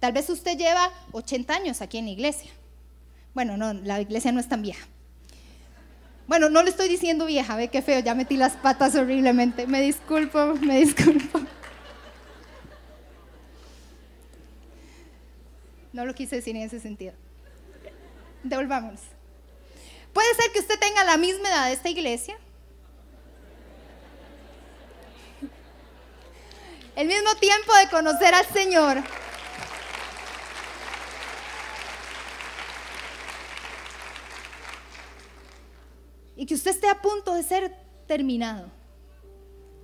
Tal 0.00 0.12
vez 0.12 0.28
usted 0.28 0.58
lleva 0.58 0.90
80 1.12 1.54
años 1.54 1.82
aquí 1.82 1.98
en 1.98 2.06
la 2.06 2.10
iglesia. 2.10 2.50
Bueno, 3.32 3.56
no, 3.56 3.74
la 3.74 4.00
iglesia 4.00 4.32
no 4.32 4.40
es 4.40 4.48
tan 4.48 4.62
vieja. 4.62 4.84
Bueno, 6.26 6.50
no 6.50 6.64
le 6.64 6.70
estoy 6.70 6.88
diciendo 6.88 7.26
vieja, 7.26 7.54
ve 7.54 7.68
qué 7.68 7.80
feo, 7.80 8.00
ya 8.00 8.16
metí 8.16 8.36
las 8.36 8.54
patas 8.54 8.96
horriblemente. 8.96 9.68
Me 9.68 9.80
disculpo, 9.82 10.56
me 10.60 10.80
disculpo. 10.80 11.42
No 15.92 16.06
lo 16.06 16.12
quise 16.16 16.34
decir 16.34 16.56
en 16.56 16.62
ese 16.62 16.80
sentido. 16.80 17.12
Devolvámonos. 18.42 19.02
Puede 20.12 20.34
ser 20.34 20.50
que 20.50 20.58
usted 20.58 20.76
tenga 20.80 21.04
la 21.04 21.16
misma 21.18 21.48
edad 21.50 21.66
de 21.68 21.74
esta 21.74 21.88
iglesia, 21.88 22.36
el 26.96 27.08
mismo 27.08 27.34
tiempo 27.36 27.74
de 27.76 27.88
conocer 27.88 28.34
al 28.34 28.46
Señor. 28.46 29.02
Y 36.36 36.46
que 36.46 36.54
usted 36.54 36.72
esté 36.72 36.88
a 36.88 37.00
punto 37.00 37.34
de 37.34 37.42
ser 37.42 37.76
terminado, 38.06 38.70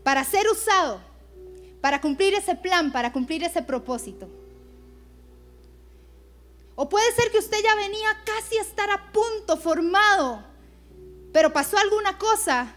para 0.02 0.24
ser 0.24 0.48
usado, 0.48 1.00
para 1.80 2.00
cumplir 2.00 2.34
ese 2.34 2.54
plan, 2.54 2.92
para 2.92 3.12
cumplir 3.12 3.44
ese 3.44 3.62
propósito. 3.62 4.28
O 6.74 6.88
puede 6.88 7.12
ser 7.12 7.30
que 7.30 7.38
usted 7.38 7.58
ya 7.62 7.74
venía 7.74 8.08
casi 8.24 8.58
a 8.58 8.62
estar 8.62 8.90
a 8.90 9.12
punto, 9.12 9.56
formado, 9.56 10.42
pero 11.32 11.52
pasó 11.52 11.76
alguna 11.78 12.18
cosa 12.18 12.74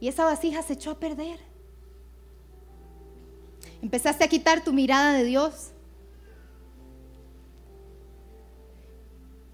y 0.00 0.08
esa 0.08 0.24
vasija 0.24 0.62
se 0.62 0.74
echó 0.74 0.92
a 0.92 0.98
perder. 0.98 1.38
Empezaste 3.82 4.24
a 4.24 4.28
quitar 4.28 4.62
tu 4.62 4.72
mirada 4.72 5.12
de 5.12 5.24
Dios. 5.24 5.72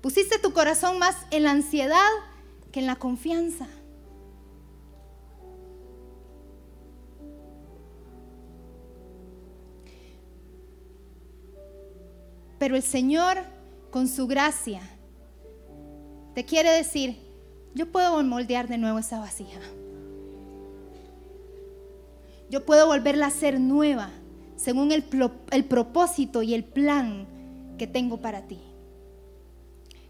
Pusiste 0.01 0.39
tu 0.39 0.53
corazón 0.53 0.99
más 0.99 1.17
en 1.31 1.45
la 1.45 1.51
ansiedad 1.51 2.11
que 2.73 2.81
en 2.81 2.87
la 2.87 2.97
confianza. 2.97 3.67
Pero 12.59 12.77
el 12.77 12.83
Señor, 12.83 13.39
con 13.91 14.09
su 14.09 14.27
gracia, 14.27 14.81
te 16.35 16.45
quiere 16.45 16.71
decir, 16.71 17.19
yo 17.75 17.91
puedo 17.91 18.23
moldear 18.23 18.69
de 18.69 18.79
nuevo 18.79 18.99
esa 18.99 19.19
vasija. 19.19 19.61
Yo 22.55 22.65
puedo 22.65 22.87
volverla 22.87 23.27
a 23.27 23.31
ser 23.31 23.59
nueva 23.59 24.11
según 24.55 24.93
el, 24.93 25.05
el 25.51 25.65
propósito 25.65 26.41
y 26.41 26.55
el 26.55 26.63
plan 26.63 27.27
que 27.79 27.89
tengo 27.89 28.19
para 28.19 28.47
ti. 28.47 28.61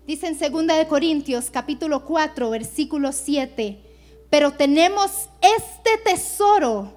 Dice 0.06 0.26
en 0.26 0.38
2 0.38 0.66
de 0.66 0.86
Corintios 0.86 1.48
capítulo 1.50 2.04
4 2.04 2.50
versículo 2.50 3.12
7, 3.12 3.80
pero 4.28 4.52
tenemos 4.52 5.30
este 5.40 5.96
tesoro 6.04 6.92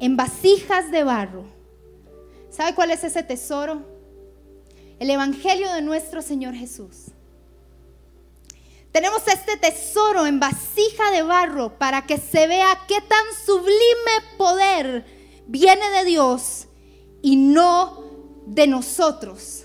en 0.00 0.16
vasijas 0.16 0.90
de 0.90 1.04
barro. 1.04 1.44
¿Sabe 2.48 2.74
cuál 2.74 2.90
es 2.90 3.04
ese 3.04 3.22
tesoro? 3.22 3.82
El 4.98 5.10
evangelio 5.10 5.70
de 5.74 5.82
nuestro 5.82 6.22
Señor 6.22 6.54
Jesús. 6.54 7.08
Tenemos 8.92 9.26
este 9.28 9.56
tesoro 9.56 10.26
en 10.26 10.40
vasija 10.40 11.10
de 11.10 11.22
barro 11.22 11.78
para 11.78 12.06
que 12.06 12.18
se 12.18 12.46
vea 12.46 12.84
qué 12.88 13.00
tan 13.00 13.24
sublime 13.44 14.36
poder 14.38 15.04
viene 15.46 15.90
de 15.90 16.04
Dios 16.04 16.66
y 17.22 17.36
no 17.36 18.02
de 18.46 18.66
nosotros. 18.66 19.64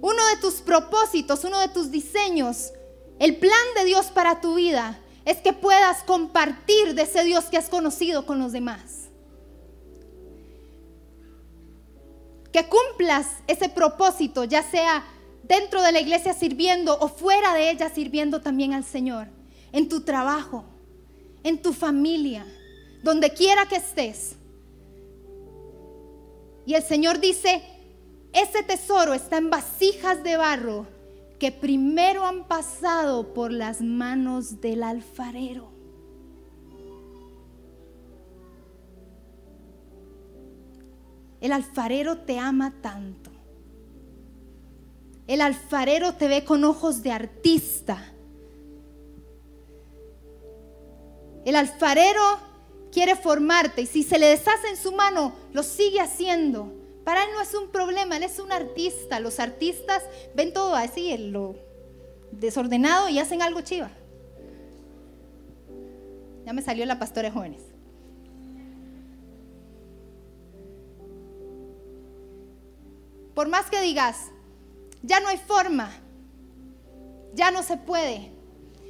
Uno 0.00 0.26
de 0.28 0.36
tus 0.40 0.54
propósitos, 0.54 1.44
uno 1.44 1.60
de 1.60 1.68
tus 1.68 1.90
diseños, 1.90 2.72
el 3.18 3.36
plan 3.36 3.52
de 3.76 3.84
Dios 3.84 4.06
para 4.06 4.40
tu 4.40 4.56
vida 4.56 5.00
es 5.24 5.38
que 5.38 5.52
puedas 5.52 6.02
compartir 6.02 6.94
de 6.94 7.02
ese 7.02 7.24
Dios 7.24 7.46
que 7.46 7.56
has 7.56 7.68
conocido 7.68 8.26
con 8.26 8.38
los 8.38 8.52
demás. 8.52 9.08
Que 12.52 12.68
cumplas 12.68 13.26
ese 13.46 13.68
propósito, 13.68 14.44
ya 14.44 14.62
sea 14.62 15.04
dentro 15.46 15.82
de 15.82 15.92
la 15.92 16.00
iglesia 16.00 16.34
sirviendo 16.34 16.98
o 16.98 17.08
fuera 17.08 17.54
de 17.54 17.70
ella 17.70 17.88
sirviendo 17.88 18.40
también 18.40 18.72
al 18.72 18.84
Señor, 18.84 19.28
en 19.72 19.88
tu 19.88 20.00
trabajo, 20.00 20.64
en 21.42 21.62
tu 21.62 21.72
familia, 21.72 22.46
donde 23.02 23.30
quiera 23.30 23.66
que 23.66 23.76
estés. 23.76 24.36
Y 26.64 26.74
el 26.74 26.82
Señor 26.82 27.20
dice, 27.20 27.62
ese 28.32 28.62
tesoro 28.64 29.14
está 29.14 29.38
en 29.38 29.50
vasijas 29.50 30.22
de 30.24 30.36
barro 30.36 30.86
que 31.38 31.52
primero 31.52 32.24
han 32.24 32.44
pasado 32.44 33.32
por 33.34 33.52
las 33.52 33.80
manos 33.80 34.60
del 34.60 34.82
alfarero. 34.82 35.68
El 41.40 41.52
alfarero 41.52 42.18
te 42.18 42.38
ama 42.38 42.74
tanto. 42.80 43.25
El 45.26 45.40
alfarero 45.40 46.14
te 46.14 46.28
ve 46.28 46.44
con 46.44 46.64
ojos 46.64 47.02
de 47.02 47.12
artista. 47.12 48.12
El 51.44 51.56
alfarero 51.56 52.22
quiere 52.92 53.16
formarte 53.16 53.82
y 53.82 53.86
si 53.86 54.02
se 54.02 54.18
le 54.18 54.26
deshace 54.26 54.68
en 54.68 54.76
su 54.76 54.92
mano, 54.92 55.32
lo 55.52 55.62
sigue 55.62 56.00
haciendo 56.00 56.72
para 57.06 57.22
él 57.22 57.30
no 57.34 57.40
es 57.40 57.54
un 57.54 57.68
problema, 57.68 58.16
él 58.16 58.24
es 58.24 58.40
un 58.40 58.50
artista. 58.50 59.20
Los 59.20 59.38
artistas 59.38 60.02
ven 60.34 60.52
todo 60.52 60.74
así, 60.74 61.16
lo 61.16 61.54
desordenado 62.32 63.08
y 63.08 63.20
hacen 63.20 63.42
algo 63.42 63.60
chiva. 63.60 63.92
Ya 66.44 66.52
me 66.52 66.62
salió 66.62 66.84
la 66.84 66.98
pastora 66.98 67.28
de 67.28 67.30
jóvenes. 67.32 67.62
Por 73.36 73.46
más 73.46 73.70
que 73.70 73.80
digas, 73.80 74.32
ya 75.02 75.20
no 75.20 75.28
hay 75.28 75.38
forma, 75.38 75.90
ya 77.34 77.50
no 77.50 77.62
se 77.62 77.76
puede, 77.76 78.30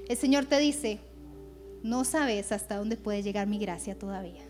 el 0.09 0.16
Señor 0.16 0.47
te 0.47 0.59
dice, 0.59 1.01
no 1.83 2.05
sabes 2.05 2.53
hasta 2.53 2.77
dónde 2.77 2.97
puede 2.97 3.23
llegar 3.23 3.47
mi 3.47 3.59
gracia 3.59 3.99
todavía. 3.99 4.42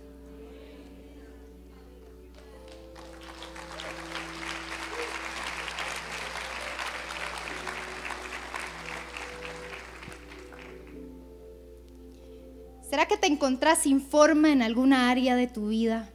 ¿Será 12.89 13.07
que 13.07 13.17
te 13.17 13.27
encontrás 13.27 13.81
sin 13.81 14.01
forma 14.01 14.53
en 14.53 14.63
alguna 14.63 15.11
área 15.11 15.37
de 15.37 15.49
tu 15.49 15.69
vida? 15.69 16.09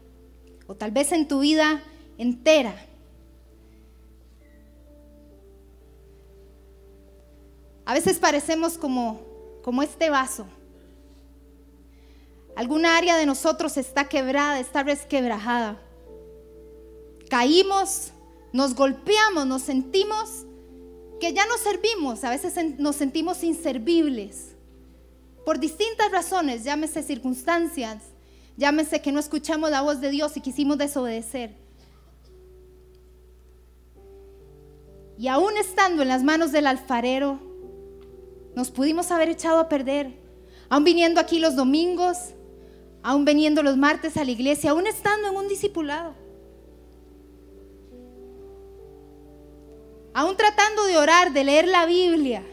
O 0.68 0.76
tal 0.76 0.92
vez 0.92 1.12
en 1.12 1.28
tu 1.28 1.42
vida 1.42 1.84
entera. 2.18 2.74
A 7.92 7.94
veces 7.94 8.20
parecemos 8.20 8.78
como, 8.78 9.20
como 9.64 9.84
este 9.84 10.10
vaso. 10.10 10.46
Alguna 12.56 12.96
área 12.96 13.18
de 13.18 13.26
nosotros 13.26 13.76
está 13.76 14.08
quebrada, 14.08 14.62
está 14.62 14.82
resquebrajada. 14.82 15.78
Caímos, 17.30 18.14
nos 18.54 18.76
golpeamos, 18.76 19.46
nos 19.46 19.64
sentimos 19.64 20.46
que 21.20 21.34
ya 21.34 21.46
no 21.48 21.58
servimos, 21.58 22.24
a 22.24 22.30
veces 22.30 22.54
nos 22.80 22.96
sentimos 22.96 23.44
inservibles. 23.44 24.56
Por 25.46 25.60
distintas 25.60 26.14
razones, 26.14 26.64
llámese 26.64 27.04
circunstancias, 27.04 28.04
llámese 28.56 29.02
que 29.02 29.12
no 29.12 29.20
escuchamos 29.20 29.70
la 29.70 29.82
voz 29.82 30.00
de 30.00 30.12
Dios 30.12 30.38
y 30.38 30.40
quisimos 30.40 30.78
desobedecer. 30.78 31.58
Y 35.18 35.28
aún 35.28 35.58
estando 35.58 36.04
en 36.04 36.08
las 36.08 36.24
manos 36.24 36.54
del 36.54 36.68
alfarero, 36.68 37.51
nos 38.56 38.72
pudimos 38.72 39.12
haber 39.12 39.30
echado 39.30 39.60
a 39.60 39.70
perder. 39.70 40.14
Aún 40.70 40.84
viniendo 40.84 41.20
aquí 41.20 41.40
los 41.40 41.56
domingos, 41.56 42.18
aún 43.04 43.26
viniendo 43.26 43.64
los 43.64 43.78
martes 43.78 44.18
a 44.18 44.24
la 44.24 44.32
iglesia, 44.32 44.72
aún 44.72 44.88
estando 44.88 45.30
en 45.30 45.36
un 45.36 45.48
discipulado. 45.48 46.14
Aún 50.14 50.36
tratando 50.36 50.86
de 50.86 50.98
orar, 50.98 51.32
de 51.32 51.44
leer 51.44 51.68
la 51.68 51.86
Biblia 51.86 52.44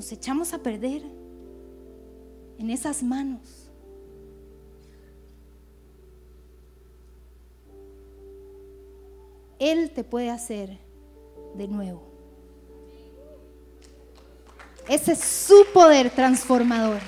nos 0.00 0.12
echamos 0.12 0.54
a 0.54 0.62
perder 0.62 1.02
en 2.58 2.70
esas 2.70 3.02
manos. 3.02 3.70
Él 9.58 9.90
te 9.90 10.02
puede 10.02 10.30
hacer 10.30 10.78
de 11.54 11.68
nuevo. 11.68 12.09
Ese 14.90 15.12
es 15.12 15.20
su 15.20 15.66
poder 15.72 16.10
transformador. 16.10 16.98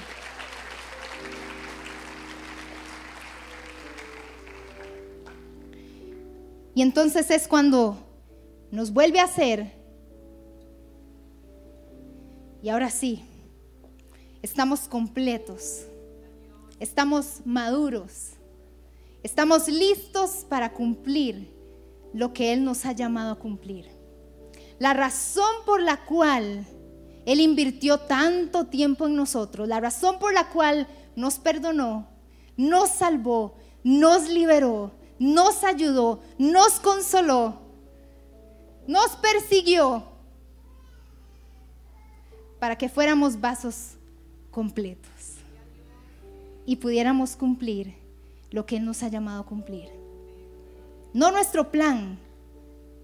Y 6.77 6.83
entonces 6.83 7.29
es 7.33 7.49
cuando 7.49 7.97
nos 8.71 8.93
vuelve 8.93 9.19
a 9.19 9.25
hacer 9.25 9.73
y 12.63 12.69
ahora 12.69 12.89
sí, 12.89 13.25
estamos 14.43 14.87
completos, 14.87 15.81
estamos 16.79 17.41
maduros, 17.45 18.35
estamos 19.25 19.67
listos 19.67 20.47
para 20.49 20.73
cumplir 20.73 21.53
lo 22.15 22.33
que 22.33 22.53
Él 22.53 22.63
nos 22.63 22.87
ha 22.87 22.93
llamado 22.93 23.33
a 23.33 23.39
cumplir. 23.41 23.89
La 24.79 24.95
razón 24.95 25.53
por 25.67 25.83
la 25.83 26.05
cual 26.05 26.65
Él 27.25 27.41
invirtió 27.41 27.99
tanto 27.99 28.67
tiempo 28.67 29.07
en 29.07 29.15
nosotros, 29.15 29.69
la 29.69 29.81
razón 29.81 30.19
por 30.19 30.33
la 30.33 30.49
cual 30.49 30.89
nos 31.15 31.39
perdonó, 31.39 32.09
nos 32.57 32.91
salvó, 32.91 33.57
nos 33.85 34.29
liberó, 34.29 34.93
nos 35.19 35.63
ayudó, 35.63 36.21
nos 36.39 36.81
consoló, 36.81 37.61
nos 38.87 39.11
persiguió, 39.17 40.05
para 42.59 42.77
que 42.77 42.89
fuéramos 42.89 43.41
vasos 43.41 43.97
completos 44.51 45.11
y 46.65 46.77
pudiéramos 46.77 47.37
cumplir 47.37 47.95
lo 48.51 48.67
que 48.67 48.77
Él 48.77 48.85
nos 48.85 49.03
ha 49.03 49.09
llamado 49.09 49.43
a 49.43 49.47
cumplir. 49.47 49.89
No 51.13 51.31
nuestro 51.31 51.71
plan, 51.71 52.19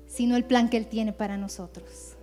sino 0.07 0.37
el 0.37 0.45
plan 0.45 0.69
que 0.69 0.77
Él 0.77 0.87
tiene 0.87 1.13
para 1.13 1.37
nosotros. 1.37 2.18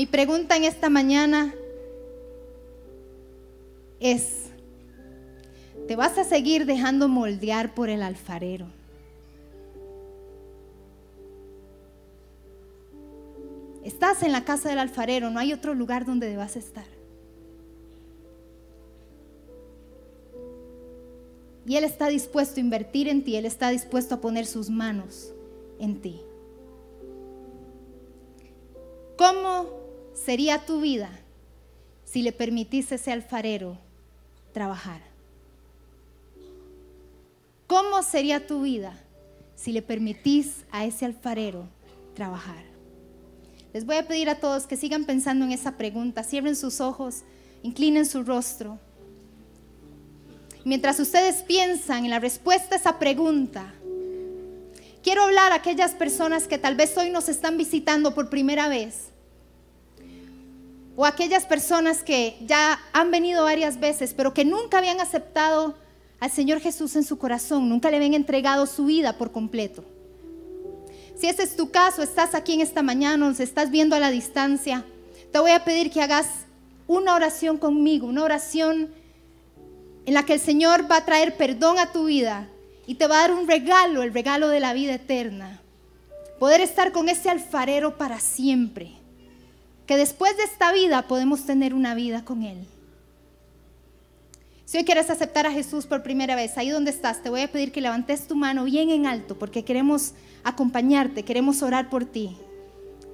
Mi 0.00 0.06
pregunta 0.06 0.56
en 0.56 0.64
esta 0.64 0.88
mañana 0.88 1.54
es, 4.00 4.46
te 5.88 5.94
vas 5.94 6.16
a 6.16 6.24
seguir 6.24 6.64
dejando 6.64 7.06
moldear 7.06 7.74
por 7.74 7.90
el 7.90 8.00
alfarero. 8.00 8.64
Estás 13.84 14.22
en 14.22 14.32
la 14.32 14.42
casa 14.42 14.70
del 14.70 14.78
alfarero, 14.78 15.28
no 15.28 15.38
hay 15.38 15.52
otro 15.52 15.74
lugar 15.74 16.06
donde 16.06 16.30
debas 16.30 16.56
estar. 16.56 16.86
Y 21.66 21.76
Él 21.76 21.84
está 21.84 22.08
dispuesto 22.08 22.58
a 22.58 22.60
invertir 22.60 23.06
en 23.06 23.22
ti, 23.22 23.36
Él 23.36 23.44
está 23.44 23.68
dispuesto 23.68 24.14
a 24.14 24.20
poner 24.22 24.46
sus 24.46 24.70
manos 24.70 25.34
en 25.78 26.00
ti. 26.00 26.22
¿Cómo 29.18 29.79
sería 30.14 30.64
tu 30.66 30.80
vida 30.80 31.10
si 32.04 32.22
le 32.22 32.32
permitís 32.32 32.92
a 32.92 32.96
ese 32.96 33.12
alfarero 33.12 33.78
trabajar? 34.52 35.00
¿Cómo 37.66 38.02
sería 38.02 38.46
tu 38.46 38.62
vida 38.62 38.98
si 39.54 39.72
le 39.72 39.82
permitís 39.82 40.64
a 40.72 40.84
ese 40.84 41.04
alfarero 41.04 41.68
trabajar? 42.14 42.64
Les 43.72 43.86
voy 43.86 43.96
a 43.96 44.08
pedir 44.08 44.28
a 44.28 44.40
todos 44.40 44.66
que 44.66 44.76
sigan 44.76 45.04
pensando 45.04 45.44
en 45.44 45.52
esa 45.52 45.76
pregunta, 45.76 46.24
cierren 46.24 46.56
sus 46.56 46.80
ojos, 46.80 47.22
inclinen 47.62 48.06
su 48.06 48.24
rostro. 48.24 48.80
Mientras 50.64 50.98
ustedes 50.98 51.42
piensan 51.42 52.04
en 52.04 52.10
la 52.10 52.18
respuesta 52.18 52.74
a 52.74 52.78
esa 52.78 52.98
pregunta, 52.98 53.72
quiero 55.04 55.22
hablar 55.22 55.52
a 55.52 55.56
aquellas 55.56 55.92
personas 55.92 56.48
que 56.48 56.58
tal 56.58 56.74
vez 56.74 56.96
hoy 56.98 57.10
nos 57.10 57.28
están 57.28 57.56
visitando 57.56 58.14
por 58.14 58.28
primera 58.28 58.68
vez. 58.68 59.09
O 61.00 61.06
aquellas 61.06 61.46
personas 61.46 62.02
que 62.02 62.36
ya 62.44 62.78
han 62.92 63.10
venido 63.10 63.44
varias 63.44 63.80
veces, 63.80 64.12
pero 64.12 64.34
que 64.34 64.44
nunca 64.44 64.76
habían 64.76 65.00
aceptado 65.00 65.74
al 66.20 66.30
Señor 66.30 66.60
Jesús 66.60 66.94
en 66.94 67.04
su 67.04 67.16
corazón, 67.16 67.70
nunca 67.70 67.90
le 67.90 67.96
habían 67.96 68.12
entregado 68.12 68.66
su 68.66 68.84
vida 68.84 69.14
por 69.14 69.32
completo. 69.32 69.82
Si 71.16 71.26
ese 71.26 71.44
es 71.44 71.56
tu 71.56 71.70
caso, 71.70 72.02
estás 72.02 72.34
aquí 72.34 72.52
en 72.52 72.60
esta 72.60 72.82
mañana, 72.82 73.16
nos 73.16 73.40
estás 73.40 73.70
viendo 73.70 73.96
a 73.96 73.98
la 73.98 74.10
distancia, 74.10 74.84
te 75.32 75.38
voy 75.38 75.52
a 75.52 75.64
pedir 75.64 75.90
que 75.90 76.02
hagas 76.02 76.26
una 76.86 77.14
oración 77.14 77.56
conmigo, 77.56 78.06
una 78.06 78.24
oración 78.24 78.90
en 80.04 80.12
la 80.12 80.26
que 80.26 80.34
el 80.34 80.40
Señor 80.40 80.84
va 80.90 80.98
a 80.98 81.06
traer 81.06 81.34
perdón 81.38 81.78
a 81.78 81.92
tu 81.92 82.04
vida 82.04 82.46
y 82.86 82.96
te 82.96 83.06
va 83.06 83.20
a 83.20 83.28
dar 83.28 83.32
un 83.32 83.48
regalo, 83.48 84.02
el 84.02 84.12
regalo 84.12 84.48
de 84.48 84.60
la 84.60 84.74
vida 84.74 84.96
eterna. 84.96 85.62
Poder 86.38 86.60
estar 86.60 86.92
con 86.92 87.08
ese 87.08 87.30
alfarero 87.30 87.96
para 87.96 88.20
siempre. 88.20 88.99
Que 89.90 89.96
después 89.96 90.36
de 90.36 90.44
esta 90.44 90.72
vida 90.72 91.08
podemos 91.08 91.46
tener 91.46 91.74
una 91.74 91.96
vida 91.96 92.24
con 92.24 92.44
Él. 92.44 92.58
Si 94.64 94.78
hoy 94.78 94.84
quieres 94.84 95.10
aceptar 95.10 95.48
a 95.48 95.50
Jesús 95.50 95.86
por 95.86 96.04
primera 96.04 96.36
vez, 96.36 96.56
ahí 96.56 96.70
donde 96.70 96.92
estás, 96.92 97.24
te 97.24 97.28
voy 97.28 97.40
a 97.40 97.50
pedir 97.50 97.72
que 97.72 97.80
levantes 97.80 98.28
tu 98.28 98.36
mano 98.36 98.62
bien 98.62 98.90
en 98.90 99.06
alto 99.06 99.36
porque 99.36 99.64
queremos 99.64 100.12
acompañarte, 100.44 101.24
queremos 101.24 101.60
orar 101.64 101.90
por 101.90 102.04
ti. 102.04 102.36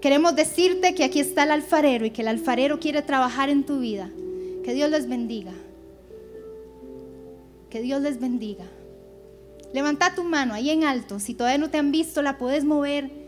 Queremos 0.02 0.36
decirte 0.36 0.94
que 0.94 1.04
aquí 1.04 1.18
está 1.18 1.44
el 1.44 1.52
alfarero 1.52 2.04
y 2.04 2.10
que 2.10 2.20
el 2.20 2.28
alfarero 2.28 2.78
quiere 2.78 3.00
trabajar 3.00 3.48
en 3.48 3.64
tu 3.64 3.78
vida. 3.78 4.10
Que 4.62 4.74
Dios 4.74 4.90
les 4.90 5.08
bendiga. 5.08 5.54
Que 7.70 7.80
Dios 7.80 8.02
les 8.02 8.20
bendiga. 8.20 8.66
Levanta 9.72 10.14
tu 10.14 10.24
mano 10.24 10.52
ahí 10.52 10.68
en 10.68 10.84
alto. 10.84 11.20
Si 11.20 11.32
todavía 11.32 11.56
no 11.56 11.70
te 11.70 11.78
han 11.78 11.90
visto, 11.90 12.20
la 12.20 12.36
puedes 12.36 12.66
mover. 12.66 13.25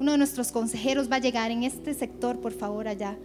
Uno 0.00 0.12
de 0.12 0.18
nuestros 0.18 0.50
consejeros 0.50 1.12
va 1.12 1.16
a 1.16 1.20
llegar 1.20 1.50
en 1.50 1.62
este 1.62 1.92
sector, 1.92 2.40
por 2.40 2.52
favor, 2.52 2.88
allá. 2.88 3.18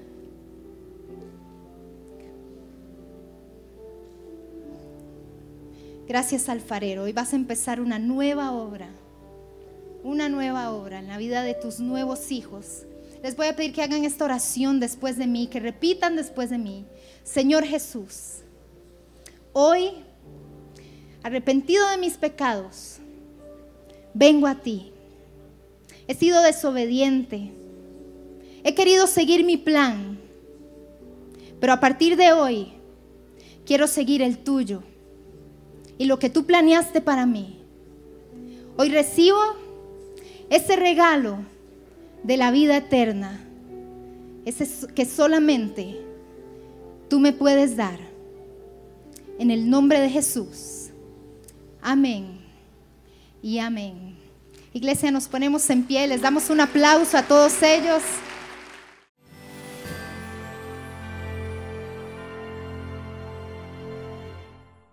Gracias 6.05 6.49
alfarero, 6.49 7.03
hoy 7.03 7.13
vas 7.13 7.31
a 7.31 7.37
empezar 7.37 7.79
una 7.79 7.97
nueva 7.97 8.51
obra, 8.51 8.89
una 10.03 10.27
nueva 10.27 10.71
obra 10.71 10.99
en 10.99 11.07
la 11.07 11.17
vida 11.17 11.43
de 11.43 11.53
tus 11.53 11.79
nuevos 11.79 12.29
hijos. 12.29 12.83
Les 13.23 13.37
voy 13.37 13.47
a 13.47 13.55
pedir 13.55 13.73
que 13.73 13.81
hagan 13.81 14.03
esta 14.03 14.25
oración 14.25 14.81
después 14.81 15.17
de 15.17 15.27
mí, 15.27 15.47
que 15.47 15.61
repitan 15.61 16.17
después 16.17 16.49
de 16.49 16.57
mí. 16.57 16.85
Señor 17.23 17.63
Jesús, 17.63 18.41
hoy, 19.53 19.91
arrepentido 21.23 21.89
de 21.89 21.97
mis 21.97 22.17
pecados, 22.17 22.97
vengo 24.13 24.45
a 24.45 24.55
ti. 24.55 24.91
He 26.07 26.15
sido 26.15 26.41
desobediente. 26.41 27.51
He 28.63 28.75
querido 28.75 29.07
seguir 29.07 29.43
mi 29.45 29.57
plan. 29.57 30.19
Pero 31.59 31.73
a 31.73 31.79
partir 31.79 32.15
de 32.17 32.33
hoy, 32.33 32.73
quiero 33.65 33.87
seguir 33.87 34.21
el 34.21 34.37
tuyo 34.37 34.83
y 35.97 36.05
lo 36.05 36.19
que 36.19 36.29
tú 36.29 36.45
planeaste 36.45 37.01
para 37.01 37.25
mí. 37.25 37.59
Hoy 38.77 38.89
recibo 38.89 39.39
ese 40.49 40.75
regalo 40.75 41.37
de 42.23 42.37
la 42.37 42.51
vida 42.51 42.77
eterna, 42.77 43.39
ese 44.45 44.67
que 44.93 45.05
solamente 45.05 46.01
tú 47.09 47.19
me 47.19 47.33
puedes 47.33 47.75
dar. 47.75 47.99
En 49.37 49.51
el 49.51 49.69
nombre 49.69 49.99
de 49.99 50.09
Jesús. 50.09 50.89
Amén 51.81 52.39
y 53.41 53.59
amén. 53.59 54.04
Iglesia, 54.75 55.09
nos 55.09 55.29
ponemos 55.29 55.69
en 55.69 55.83
pie, 55.83 56.05
les 56.05 56.21
damos 56.21 56.49
un 56.49 56.59
aplauso 56.59 57.17
a 57.17 57.23
todos 57.23 57.63
ellos. 57.63 58.01